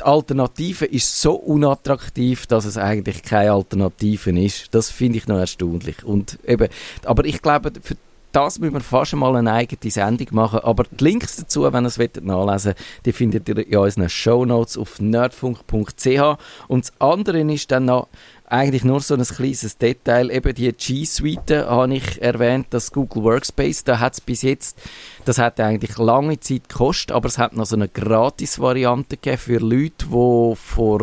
die 0.00 0.04
Alternative 0.04 0.86
ist 0.86 1.20
so 1.20 1.34
unattraktiv, 1.34 2.46
dass 2.46 2.64
es 2.64 2.78
eigentlich 2.78 3.22
keine 3.22 3.52
Alternative 3.52 4.30
ist. 4.40 4.74
Das 4.74 4.90
finde 4.90 5.18
ich 5.18 5.26
noch 5.26 5.38
erstaunlich. 5.38 6.04
Und 6.04 6.38
eben, 6.46 6.68
aber 7.04 7.24
ich 7.26 7.42
glaube, 7.42 7.70
für 7.82 7.96
das 8.32 8.58
müssen 8.58 8.74
wir 8.74 8.80
fast 8.80 9.14
mal 9.14 9.36
eine 9.36 9.52
eigene 9.52 9.90
Sendung 9.90 10.28
machen. 10.32 10.60
Aber 10.60 10.84
die 10.84 11.04
Links 11.04 11.36
dazu, 11.36 11.62
wenn 11.62 11.84
ihr 11.84 11.88
es 11.88 11.98
wollt, 11.98 12.24
nachlesen 12.24 12.74
die 13.04 13.12
findet 13.12 13.48
ihr 13.48 13.58
in 13.58 13.76
unseren 13.76 14.08
Shownotes 14.08 14.78
auf 14.78 15.00
nerdfunk.ch. 15.00 16.38
Und 16.68 16.84
das 16.84 16.92
andere 16.98 17.40
ist 17.52 17.70
dann 17.70 17.86
noch 17.86 18.08
eigentlich 18.50 18.84
nur 18.84 19.00
so 19.00 19.14
ein 19.14 19.22
kleines 19.22 19.78
Detail. 19.78 20.30
Eben 20.30 20.54
die 20.54 20.72
G 20.72 21.04
Suite 21.04 21.50
habe 21.50 21.94
ich 21.94 22.20
erwähnt, 22.20 22.66
das 22.70 22.90
Google 22.92 23.22
Workspace. 23.22 23.84
Da 23.84 24.00
hat 24.00 24.14
es 24.14 24.20
bis 24.20 24.42
jetzt, 24.42 24.76
das 25.24 25.38
hat 25.38 25.60
eigentlich 25.60 25.96
lange 25.98 26.38
Zeit 26.40 26.68
gekostet, 26.68 27.12
aber 27.12 27.28
es 27.28 27.38
hat 27.38 27.54
noch 27.56 27.66
so 27.66 27.76
eine 27.76 27.88
Gratis-Variante 27.88 29.16
gegeben 29.16 29.38
für 29.38 29.58
Leute, 29.58 30.06
die 30.06 30.56
vor 30.56 31.00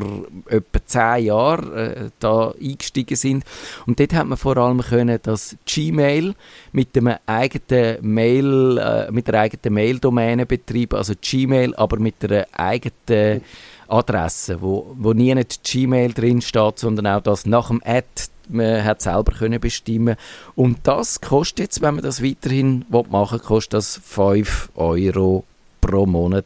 etwa 0.48 0.86
zehn 0.86 1.26
Jahren 1.26 1.74
äh, 1.74 2.10
da 2.20 2.52
eingestiegen 2.62 3.16
sind. 3.16 3.46
Und 3.86 4.00
dort 4.00 4.14
hat 4.14 4.28
man 4.28 4.38
vor 4.38 4.58
allem 4.58 4.82
können 4.82 5.20
das 5.24 5.56
Gmail 5.66 6.36
mit 6.74 6.96
dem 6.96 7.14
eigenen 7.26 7.98
Mail, 8.02 8.78
äh, 8.78 9.12
mit 9.12 9.28
der 9.28 9.40
eigenen 9.40 9.74
Mail-Domäne 9.74 10.46
betreiben, 10.46 10.98
also 10.98 11.14
Gmail, 11.20 11.76
aber 11.76 11.98
mit 11.98 12.22
der 12.22 12.48
eigenen 12.52 13.42
Adresse, 13.90 14.62
wo, 14.62 14.96
wo 14.98 15.14
nie 15.14 15.34
nicht 15.34 15.64
Gmail 15.64 16.14
drin 16.14 16.42
steht, 16.42 16.80
sondern 16.80 17.08
auch 17.08 17.22
das 17.22 17.46
nach 17.46 17.68
dem 17.68 17.82
Ad 17.86 18.06
man 18.50 18.84
hat 18.84 19.02
selber 19.02 19.34
können 19.34 19.60
bestimmen 19.60 20.16
und 20.56 20.78
das 20.84 21.20
kostet 21.20 21.60
jetzt, 21.60 21.82
wenn 21.82 21.96
man 21.96 22.04
das 22.04 22.24
weiterhin 22.24 22.86
machen 23.10 23.40
will, 23.40 23.46
kostet 23.46 23.74
das 23.74 24.00
5 24.04 24.70
Euro 24.76 25.44
pro 25.82 26.06
Monat 26.06 26.46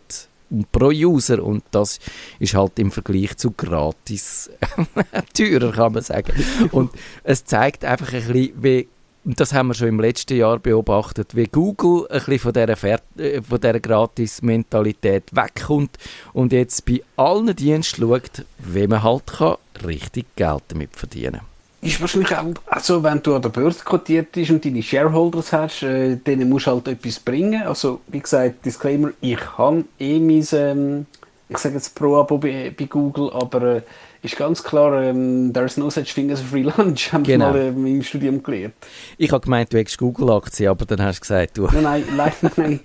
pro 0.72 0.88
User 0.88 1.44
und 1.44 1.64
das 1.72 2.00
ist 2.40 2.54
halt 2.54 2.78
im 2.80 2.92
Vergleich 2.92 3.38
zu 3.38 3.52
gratis 3.52 4.50
teurer, 5.34 5.72
kann 5.72 5.94
man 5.94 6.04
sagen. 6.04 6.34
Und 6.72 6.92
es 7.24 7.46
zeigt 7.46 7.86
einfach 7.86 8.14
ein 8.14 8.24
bisschen, 8.28 8.64
wie 8.64 8.88
und 9.24 9.40
das 9.40 9.54
haben 9.54 9.68
wir 9.68 9.74
schon 9.74 9.88
im 9.90 10.00
letzten 10.00 10.38
Jahr 10.38 10.60
beobachtet, 10.60 11.36
wie 11.36 11.46
Google 11.46 12.08
ein 12.10 12.20
bisschen 12.20 12.40
von 12.40 12.54
dieser, 12.54 12.84
äh, 13.18 13.42
von 13.42 13.62
dieser 13.62 13.80
Gratis-Mentalität 13.80 15.24
wegkommt 15.32 15.98
und 16.34 16.52
jetzt 16.52 16.86
bei 16.86 17.02
allen 17.16 17.56
Diensten 17.56 18.02
schaut, 18.02 18.46
wie 18.60 18.88
man 18.88 19.04
halt 19.04 19.28
kann 19.28 19.58
richtig 19.86 20.26
Geld 20.36 20.64
damit 20.70 20.96
verdienen 20.96 21.40
kann 21.40 21.52
ist 21.82 22.00
wahrscheinlich 22.00 22.36
auch 22.36 22.46
also, 22.68 23.04
wenn 23.04 23.22
du 23.24 23.36
an 23.36 23.42
der 23.42 23.50
Börse 23.50 23.84
kotiert 23.84 24.32
bist 24.32 24.52
und 24.52 24.64
deine 24.64 24.84
Shareholders 24.84 25.52
hast, 25.52 25.84
äh, 25.84 26.16
denen 26.16 26.48
musst 26.48 26.68
du 26.68 26.72
halt 26.72 26.88
etwas 26.88 27.20
bringen. 27.20 27.64
Also, 27.64 28.02
wie 28.08 28.20
gesagt, 28.20 28.66
Disclaimer, 28.66 29.12
ich 29.20 29.40
habe 29.58 29.86
eh 30.00 30.20
mein, 30.20 30.48
ähm, 30.54 31.06
ich 31.50 31.58
sage 31.58 31.76
jetzt 31.76 31.96
Pro-Abo 31.96 32.38
bei, 32.38 32.72
bei, 32.78 32.86
Google, 32.86 33.32
aber 33.34 33.62
äh, 33.78 33.82
ist 34.22 34.38
ganz 34.38 34.64
klar, 34.64 35.02
ähm, 35.02 35.52
there's 35.54 35.78
no 35.78 35.90
such 35.90 36.14
thing 36.14 36.32
as 36.32 36.42
a 36.42 36.44
free 36.44 36.64
lunch, 36.64 37.10
haben 37.14 37.24
genau. 37.24 37.54
wir 37.54 37.72
mal 37.72 37.88
äh, 37.88 37.92
im 37.92 38.04
Studium 38.04 38.44
gelernt. 38.44 38.74
Ich 39.18 39.32
habe 39.32 39.44
gemeint, 39.44 39.74
du 39.74 39.78
hättest 39.78 39.98
Google-Aktien, 39.98 40.70
aber 40.70 40.86
dann 40.86 41.02
hast 41.02 41.18
du 41.18 41.22
gesagt, 41.22 41.58
du... 41.58 41.66
Nein, 41.66 41.84
nein, 41.84 42.04
leider 42.16 42.52
nein. 42.56 42.80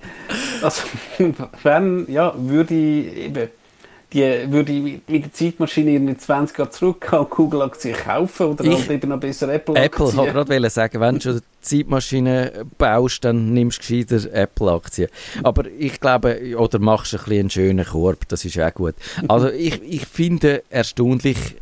Also, 0.62 0.82
wenn, 1.62 2.10
ja, 2.10 2.34
würde 2.36 2.74
ich 2.74 3.16
eben 3.16 3.48
die 4.12 4.52
würde 4.52 4.72
ich 4.72 5.00
mit 5.06 5.24
der 5.24 5.32
Zeitmaschine 5.32 5.96
in 5.96 6.18
20 6.18 6.56
Jahre 6.58 6.70
zurück 6.70 7.12
und 7.12 7.30
Google-Aktien 7.30 7.96
kaufen 7.96 8.46
oder 8.46 8.64
ich, 8.64 8.78
halt 8.78 8.90
eben 8.90 9.08
noch 9.10 9.18
besser 9.18 9.52
Apple-Aktien. 9.52 10.08
Apple, 10.08 10.26
ich 10.26 10.32
gerade 10.32 10.70
sagen, 10.70 11.00
wenn 11.00 11.14
du 11.16 11.20
schon 11.20 11.40
Zeitmaschine 11.60 12.64
baust, 12.78 13.24
dann 13.24 13.52
nimmst 13.52 13.78
du 13.78 13.96
gescheiter 13.96 14.32
Apple-Aktien. 14.32 15.08
Aber 15.42 15.64
ich 15.78 16.00
glaube, 16.00 16.40
oder 16.56 16.78
machst 16.78 17.14
ein 17.14 17.18
bisschen 17.18 17.40
einen 17.40 17.50
schönen 17.50 17.84
Korb, 17.84 18.28
das 18.28 18.44
ist 18.44 18.58
auch 18.60 18.72
gut. 18.72 18.94
Also 19.28 19.50
ich, 19.50 19.82
ich 19.82 20.06
finde 20.06 20.62
erstaunlich, 20.70 21.56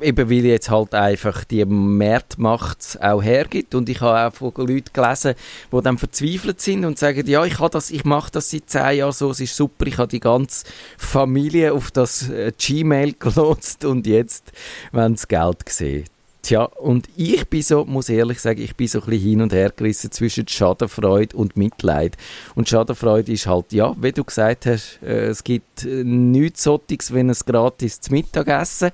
eben 0.00 0.30
weil 0.30 0.44
jetzt 0.44 0.70
halt 0.70 0.94
einfach 0.94 1.44
die 1.44 1.64
Marktmacht 1.64 2.98
auch 3.00 3.22
hergibt 3.22 3.74
und 3.74 3.88
ich 3.88 4.00
habe 4.00 4.28
auch 4.28 4.34
von 4.34 4.66
Leuten 4.66 4.92
gelesen, 4.92 5.34
die 5.72 5.80
dann 5.82 5.98
verzweifelt 5.98 6.60
sind 6.60 6.84
und 6.84 6.98
sagen, 6.98 7.26
ja, 7.26 7.44
ich 7.44 7.56
das, 7.56 7.90
ich 7.90 8.04
mache 8.04 8.32
das 8.32 8.50
seit 8.50 8.68
zehn 8.70 8.98
Jahren 8.98 9.12
so, 9.12 9.30
es 9.30 9.40
ist 9.40 9.56
super, 9.56 9.86
ich 9.86 9.98
habe 9.98 10.08
die 10.08 10.20
ganze 10.20 10.66
Familie 10.98 11.72
auf 11.72 11.90
das 11.90 12.28
äh, 12.28 12.52
Gmail 12.56 13.14
gelotst 13.18 13.84
und 13.84 14.06
jetzt 14.06 14.52
wenn 14.92 15.16
sie 15.16 15.26
Geld 15.26 15.66
gesehen. 15.66 16.04
Tja, 16.46 16.62
und 16.62 17.08
ich 17.16 17.48
bin 17.48 17.60
so, 17.60 17.84
muss 17.84 18.08
ehrlich 18.08 18.38
sagen, 18.38 18.62
ich 18.62 18.76
bin 18.76 18.86
so 18.86 19.00
ein 19.00 19.06
bisschen 19.06 19.28
hin 19.30 19.42
und 19.42 19.52
her 19.52 19.72
gerissen 19.74 20.12
zwischen 20.12 20.46
Schadenfreude 20.46 21.36
und 21.36 21.56
Mitleid. 21.56 22.16
Und 22.54 22.68
Schadenfreude 22.68 23.32
ist 23.32 23.48
halt, 23.48 23.72
ja, 23.72 23.96
wie 24.00 24.12
du 24.12 24.22
gesagt 24.22 24.66
hast, 24.66 25.00
äh, 25.02 25.26
es 25.26 25.42
gibt 25.42 25.84
äh, 25.84 26.04
nichts 26.04 26.62
Sottiges, 26.62 27.12
wenn 27.12 27.30
es 27.30 27.44
gratis 27.44 28.00
zum 28.00 28.14
Mittagessen 28.14 28.92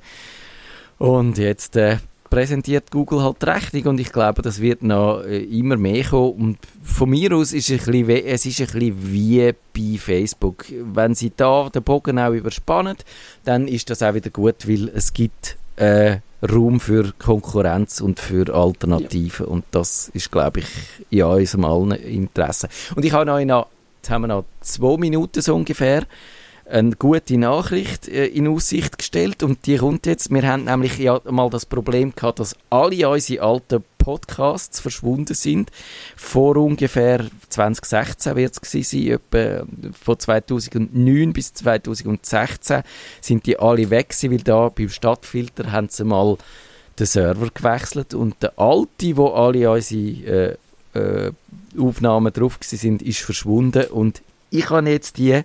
und 1.03 1.37
jetzt 1.37 1.75
äh, 1.75 1.97
präsentiert 2.31 2.93
Google 2.93 3.25
halt 3.25 3.43
die 3.43 3.47
Rechnung 3.47 3.87
und 3.87 4.01
ich 4.01 4.13
glaube, 4.13 4.41
das 4.41 4.61
wird 4.61 4.85
noch 4.85 5.25
äh, 5.25 5.43
immer 5.43 5.77
mehr 5.77 6.05
kommen. 6.05 6.33
Und 6.33 6.59
von 6.85 7.11
mir 7.11 7.35
aus 7.35 7.53
ist 7.53 7.71
es 7.71 7.89
ein 7.89 8.07
bisschen, 8.07 8.25
es 8.25 8.47
ist 8.47 8.61
ein 8.61 8.67
bisschen 8.67 9.13
wie 9.13 9.53
bei 9.75 9.99
Facebook. 9.99 10.65
Wenn 10.71 11.17
sie 11.17 11.33
da 11.37 11.69
den 11.71 11.83
Bogen 11.83 12.21
auch 12.21 12.31
überspannen, 12.31 12.97
dann 13.45 13.67
ist 13.67 13.91
das 13.91 14.01
auch 14.05 14.15
wieder 14.15 14.31
gut, 14.31 14.69
weil 14.69 14.93
es 14.95 15.13
gibt 15.13 15.57
äh, 15.75 16.19
Raum 16.41 16.79
für 16.79 17.13
Konkurrenz 17.19 18.01
und 18.01 18.21
für 18.21 18.55
Alternativen 18.55 19.47
ja. 19.47 19.53
und 19.53 19.65
das 19.73 20.09
ist, 20.15 20.31
glaube 20.31 20.61
ich, 20.61 20.67
in 21.11 21.25
unserem 21.25 21.65
allen 21.65 21.91
Interesse. 21.91 22.69
Und 22.95 23.05
ich 23.05 23.13
habe 23.13 23.27
noch, 23.27 23.41
jetzt 23.41 24.09
haben 24.09 24.23
wir 24.23 24.29
noch 24.29 24.45
zwei 24.61 24.97
Minuten 24.99 25.43
so 25.43 25.57
ungefähr, 25.57 26.05
eine 26.73 26.97
gute 26.97 27.37
Nachricht 27.37 28.09
äh, 28.09 28.27
in 28.27 28.49
Aussicht 28.49 28.99
gestellt 28.99 29.43
und 29.43 29.67
die 29.67 29.77
kommt 29.77 30.07
jetzt. 30.07 30.31
Wir 30.31 30.43
haben 30.43 30.65
nämlich 30.65 30.99
ja 30.99 31.21
mal 31.31 31.51
das 31.51 31.67
Problem 31.67 32.15
gehabt, 32.15 32.41
dass 32.41 32.57
alle 32.71 33.09
unsere 33.09 33.45
alten 33.45 33.85
Podcasts 33.99 34.81
verschwunden 34.81 35.35
sind. 35.35 35.71
Vor 36.17 36.57
ungefähr 36.57 37.27
2016 37.51 38.37
wird 38.37 38.59
es 38.63 39.97
von 40.03 40.19
2009 40.19 41.33
bis 41.33 41.55
2016 41.55 42.83
sind 43.21 43.47
die 43.47 43.59
alle 43.59 43.91
weg 43.91 44.09
gewesen, 44.09 44.31
weil 44.33 44.39
da 44.39 44.69
beim 44.71 44.89
Stadtfilter 44.89 45.71
haben 45.71 45.89
sie 45.89 46.05
mal 46.05 46.39
den 46.99 47.07
Server 47.07 47.49
gewechselt 47.53 48.15
und 48.15 48.43
der 48.43 48.59
alte, 48.59 49.17
wo 49.17 49.29
alle 49.29 49.71
unsere 49.71 50.57
äh, 50.95 50.99
äh, 50.99 51.33
Aufnahmen 51.79 52.33
drauf 52.33 52.59
sind, 52.61 53.03
ist 53.03 53.21
verschwunden 53.21 53.85
und 53.85 54.23
ich 54.51 54.69
habe 54.69 54.91
jetzt 54.91 55.17
die 55.17 55.43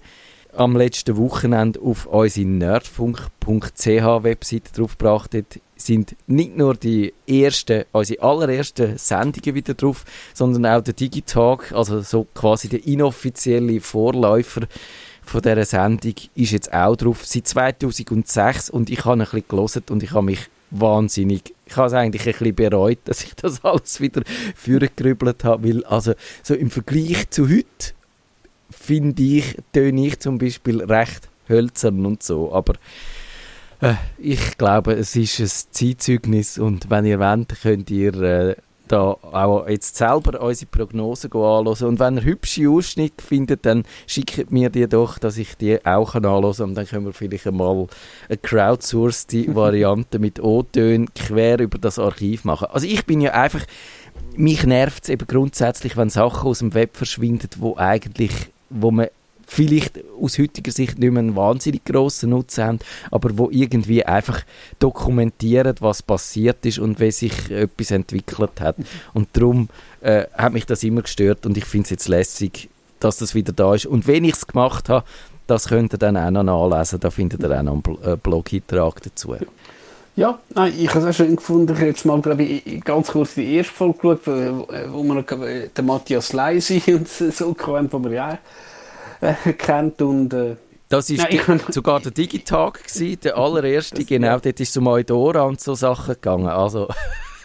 am 0.57 0.75
letzten 0.75 1.17
Wochenende 1.17 1.79
auf 1.79 2.07
unsere 2.07 2.47
nerdfunk.ch 2.47 3.85
Webseite 3.85 4.73
draufgebracht 4.73 5.35
hat, 5.35 5.59
sind 5.75 6.15
nicht 6.25 6.57
nur 6.57 6.73
die 6.73 7.13
ersten, 7.27 7.85
unsere 7.91 8.23
allerersten 8.23 8.97
Sendungen 8.97 9.53
wieder 9.53 9.75
drauf, 9.75 10.03
sondern 10.33 10.65
auch 10.65 10.81
der 10.81 10.95
Digitalk, 10.95 11.71
also 11.73 12.01
so 12.01 12.25
quasi 12.33 12.69
der 12.69 12.85
inoffizielle 12.85 13.79
Vorläufer 13.79 14.61
von 15.21 15.41
dieser 15.41 15.65
Sendung, 15.65 16.15
ist 16.33 16.51
jetzt 16.51 16.73
auch 16.73 16.95
drauf, 16.95 17.25
seit 17.25 17.47
2006 17.47 18.71
und 18.71 18.89
ich 18.89 19.05
habe 19.05 19.13
ein 19.13 19.19
bisschen 19.19 19.43
gelesen 19.47 19.83
und 19.89 20.01
ich 20.01 20.11
habe 20.11 20.25
mich 20.25 20.49
wahnsinnig, 20.71 21.53
ich 21.65 21.75
habe 21.75 21.87
es 21.87 21.93
eigentlich 21.93 22.25
ein 22.25 22.31
bisschen 22.31 22.55
bereut, 22.55 22.99
dass 23.05 23.23
ich 23.23 23.35
das 23.35 23.63
alles 23.63 24.01
wieder 24.01 24.23
vorgerübelt 24.55 25.43
habe, 25.43 25.67
weil 25.67 25.85
also 25.85 26.13
so 26.41 26.55
im 26.55 26.71
Vergleich 26.71 27.29
zu 27.29 27.47
heute 27.47 27.93
finde 28.87 29.21
ich, 29.21 29.57
töne 29.73 30.07
ich 30.07 30.19
zum 30.19 30.37
Beispiel 30.37 30.81
recht 30.81 31.27
hölzern 31.49 32.05
und 32.05 32.23
so, 32.23 32.53
aber 32.53 32.73
äh, 33.81 33.95
ich 34.17 34.57
glaube, 34.57 34.93
es 34.93 35.15
ist 35.15 35.39
ein 35.39 35.71
Zeitzeugnis 35.71 36.57
und 36.57 36.89
wenn 36.89 37.05
ihr 37.05 37.19
wollt, 37.19 37.53
könnt 37.61 37.91
ihr 37.91 38.13
äh, 38.21 38.55
da 38.87 39.17
auch 39.21 39.67
jetzt 39.67 39.97
selber 39.97 40.41
unsere 40.41 40.71
Prognosen 40.71 41.31
anschauen. 41.33 41.89
Und 41.89 41.99
wenn 41.99 42.15
ihr 42.15 42.23
hübsche 42.23 42.69
Ausschnitte 42.69 43.21
findet, 43.21 43.65
dann 43.65 43.83
schickt 44.07 44.49
mir 44.49 44.69
die 44.69 44.87
doch, 44.87 45.19
dass 45.19 45.37
ich 45.37 45.57
die 45.57 45.85
auch 45.85 46.15
anschauen 46.15 46.53
kann. 46.53 46.69
Und 46.69 46.75
dann 46.75 46.87
können 46.87 47.05
wir 47.05 47.11
vielleicht 47.11 47.47
einmal 47.47 47.87
eine 48.29 48.37
crowdsourced 48.37 49.53
Variante 49.53 50.19
mit 50.19 50.41
O-Tönen 50.41 51.13
quer 51.13 51.59
über 51.59 51.77
das 51.77 51.99
Archiv 51.99 52.45
machen. 52.45 52.67
Also 52.71 52.87
ich 52.87 53.05
bin 53.05 53.19
ja 53.19 53.31
einfach, 53.33 53.65
mich 54.37 54.63
nervt 54.65 55.03
es 55.03 55.09
eben 55.09 55.27
grundsätzlich, 55.27 55.97
wenn 55.97 56.09
Sachen 56.09 56.47
aus 56.47 56.59
dem 56.59 56.73
Web 56.73 56.95
verschwinden, 56.95 57.49
wo 57.57 57.75
eigentlich 57.75 58.31
wo 58.69 58.91
man 58.91 59.07
vielleicht 59.47 59.99
aus 60.21 60.37
heutiger 60.37 60.71
Sicht 60.71 60.99
nicht 60.99 61.11
mehr 61.11 61.21
einen 61.21 61.35
wahnsinnig 61.35 61.85
grossen 61.85 62.31
Nutzen 62.31 62.63
haben, 62.63 62.79
aber 63.11 63.37
wo 63.37 63.49
irgendwie 63.49 64.05
einfach 64.05 64.41
dokumentieren, 64.79 65.75
was 65.79 66.03
passiert 66.03 66.65
ist 66.65 66.79
und 66.79 66.99
wie 66.99 67.11
sich 67.11 67.49
etwas 67.49 67.91
entwickelt 67.91 68.59
hat. 68.59 68.75
Und 69.13 69.29
darum 69.33 69.69
äh, 70.01 70.25
hat 70.33 70.53
mich 70.53 70.65
das 70.65 70.83
immer 70.83 71.01
gestört 71.01 71.45
und 71.45 71.57
ich 71.57 71.65
finde 71.65 71.85
es 71.85 71.89
jetzt 71.91 72.07
lässig, 72.09 72.69
dass 72.99 73.17
das 73.17 73.35
wieder 73.35 73.53
da 73.53 73.73
ist. 73.73 73.85
Und 73.85 74.05
wenn 74.05 74.25
ich 74.25 74.33
es 74.33 74.47
gemacht 74.47 74.89
habe, 74.89 75.05
das 75.47 75.69
könnt 75.69 75.93
ihr 75.93 75.97
dann 75.97 76.17
auch 76.17 76.29
noch 76.29 76.69
nachlesen, 76.69 76.99
da 76.99 77.09
findet 77.09 77.41
ihr 77.41 77.57
auch 77.57 77.63
noch 77.63 77.81
einen 77.85 77.97
äh, 78.03 78.17
Blog-Eintrag 78.17 79.01
dazu. 79.01 79.35
Ja, 80.17 80.39
nein, 80.55 80.73
ich 80.75 80.89
habe 80.89 81.01
es 81.01 81.05
auch 81.05 81.15
schön 81.15 81.35
gefunden. 81.35 81.73
Ich 81.73 81.77
habe 81.77 81.89
jetzt 81.89 82.03
mal, 82.03 82.19
glaube 82.19 82.41
ich, 82.41 82.83
ganz 82.83 83.09
kurz 83.09 83.35
die 83.35 83.53
erste 83.53 83.71
Folge 83.71 84.17
geschaut, 84.17 84.25
wo, 84.25 85.03
man 85.03 85.23
den 85.23 85.85
Matthias 85.85 86.33
Leisi 86.33 86.81
und 86.87 87.07
so 87.07 87.53
kennt, 87.53 87.93
wo 87.93 87.99
man 87.99 88.11
ja 88.11 88.39
äh, 89.21 89.53
kennt. 89.53 90.01
Und, 90.01 90.33
äh, 90.33 90.55
das 90.89 91.11
war 91.11 91.59
sogar 91.71 91.99
der 91.99 92.11
Digitag, 92.11 92.83
gewesen, 92.83 93.19
der 93.23 93.37
allererste, 93.37 94.03
genau, 94.05 94.39
dort 94.39 94.59
ist 94.59 94.69
es 94.69 94.77
um 94.77 94.87
Eudora 94.87 95.43
und 95.43 95.61
so 95.61 95.75
Sachen 95.75 96.15
gegangen. 96.15 96.47
Also, 96.47 96.87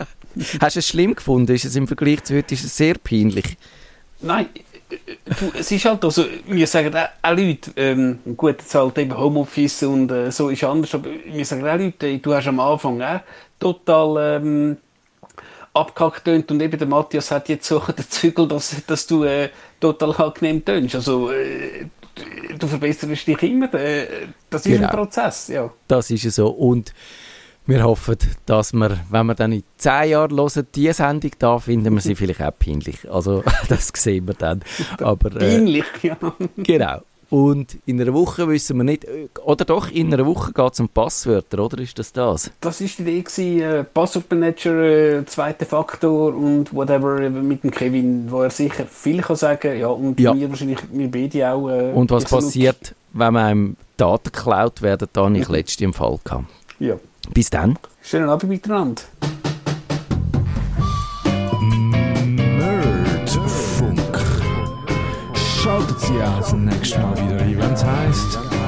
hast 0.60 0.76
du 0.76 0.78
es 0.78 0.88
schlimm 0.88 1.14
gefunden? 1.14 1.54
Ist 1.54 1.66
es 1.66 1.76
im 1.76 1.86
Vergleich 1.86 2.24
zu 2.24 2.34
heute 2.34 2.54
ist 2.54 2.64
es 2.64 2.74
sehr 2.74 2.94
peinlich? 2.94 3.58
Nein, 4.22 4.46
du, 5.24 5.52
es 5.58 5.70
ist 5.70 5.84
halt 5.84 6.04
also, 6.04 6.24
wir 6.46 6.66
sagen 6.66 6.94
auch, 6.94 7.08
auch 7.22 7.36
Leute, 7.36 7.70
ähm, 7.76 8.18
gut, 8.36 8.60
jetzt 8.60 8.74
halt 8.74 8.98
eben 8.98 9.16
Homeoffice 9.16 9.82
und 9.84 10.10
äh, 10.10 10.30
so 10.30 10.48
ist 10.48 10.64
anders, 10.64 10.94
aber 10.94 11.08
wir 11.24 11.44
sagen 11.44 11.66
auch 11.66 11.76
Leute, 11.76 12.18
du 12.18 12.34
hast 12.34 12.46
am 12.46 12.60
Anfang 12.60 13.00
auch 13.00 13.20
total 13.58 14.38
ähm, 14.40 14.76
abgehackt 15.74 16.24
tönt 16.24 16.50
und 16.50 16.60
eben 16.60 16.78
der 16.78 16.88
Matthias 16.88 17.30
hat 17.30 17.48
jetzt 17.48 17.66
so 17.66 17.78
den 17.98 18.08
Zügel, 18.08 18.48
dass, 18.48 18.74
dass 18.86 19.06
du 19.06 19.24
äh, 19.24 19.48
total 19.80 20.14
angenehm 20.16 20.64
tönst. 20.64 20.94
Also 20.94 21.30
äh, 21.30 21.86
du 22.58 22.66
verbesserst 22.66 23.26
dich 23.26 23.42
immer, 23.42 23.72
äh, 23.74 24.06
das 24.50 24.66
ist 24.66 24.72
genau. 24.72 24.88
ein 24.88 24.94
Prozess, 24.94 25.48
ja. 25.48 25.70
Das 25.88 26.10
ist 26.10 26.30
so 26.30 26.48
und 26.48 26.92
wir 27.72 27.84
hoffen, 27.84 28.16
dass 28.46 28.72
wir, 28.72 28.98
wenn 29.10 29.26
wir 29.26 29.34
dann 29.34 29.52
in 29.52 29.62
zehn 29.76 30.10
Jahren 30.10 30.36
hören, 30.36 30.66
diese 30.74 30.92
Sendung 30.94 31.30
da, 31.38 31.58
finden 31.58 31.94
wir 31.94 32.00
sie 32.00 32.14
vielleicht 32.14 32.42
auch 32.42 32.52
peinlich. 32.58 33.10
Also, 33.10 33.42
das 33.68 33.90
sehen 33.94 34.26
wir 34.26 34.34
dann. 34.34 34.62
Aber, 34.98 35.34
äh, 35.36 35.38
peinlich, 35.38 35.84
ja. 36.02 36.16
Genau. 36.56 37.00
Und 37.30 37.78
in 37.86 37.98
einer 37.98 38.12
Woche 38.12 38.46
wissen 38.46 38.76
wir 38.76 38.84
nicht, 38.84 39.06
oder 39.42 39.64
doch, 39.64 39.90
in 39.90 40.12
einer 40.12 40.26
Woche 40.26 40.52
geht 40.52 40.74
es 40.74 40.80
um 40.80 40.88
Passwörter, 40.90 41.60
oder 41.60 41.78
ist 41.78 41.98
das 41.98 42.12
das? 42.12 42.50
Das 42.60 42.78
war 42.82 42.86
die 42.86 43.02
Idee, 43.02 43.22
gewesen, 43.22 43.60
äh, 43.62 43.84
Passwortmanager, 43.84 44.82
äh, 44.82 45.24
zweiter 45.24 45.64
Faktor 45.64 46.34
und 46.34 46.74
whatever 46.74 47.30
mit 47.30 47.64
dem 47.64 47.70
Kevin, 47.70 48.30
wo 48.30 48.42
er 48.42 48.50
sicher 48.50 48.84
viel 48.84 49.22
kann 49.22 49.36
sagen 49.36 49.78
ja, 49.78 49.86
und 49.86 50.20
ja. 50.20 50.34
mir 50.34 50.50
wahrscheinlich, 50.50 50.80
wir 50.92 51.10
beide 51.10 51.50
auch. 51.50 51.70
Äh, 51.70 51.92
und 51.92 52.10
was 52.10 52.26
passiert, 52.26 52.94
wenn 53.14 53.32
man 53.32 53.44
einem 53.44 53.76
Daten 53.96 54.30
geklaut 54.30 54.82
werden, 54.82 55.08
da 55.14 55.30
ich 55.30 55.48
mhm. 55.48 55.54
letztes 55.54 55.80
im 55.80 55.94
Fall 55.94 56.18
gehabt. 56.22 56.44
Ja. 56.80 56.96
Bis 57.30 57.50
dann. 57.50 57.78
Schönen 58.02 58.28
Abend 58.28 58.50
miteinander. 58.50 59.02
Nerdfunk. 62.58 64.00
Schaltet 65.34 66.00
Sie 66.00 66.22
auch 66.22 66.40
das 66.40 66.52
nächste 66.52 66.98
Mal 67.00 67.16
wieder 67.16 67.40
ein, 67.40 67.58
wenn 67.58 67.72
es 67.72 67.84
heisst... 67.84 68.61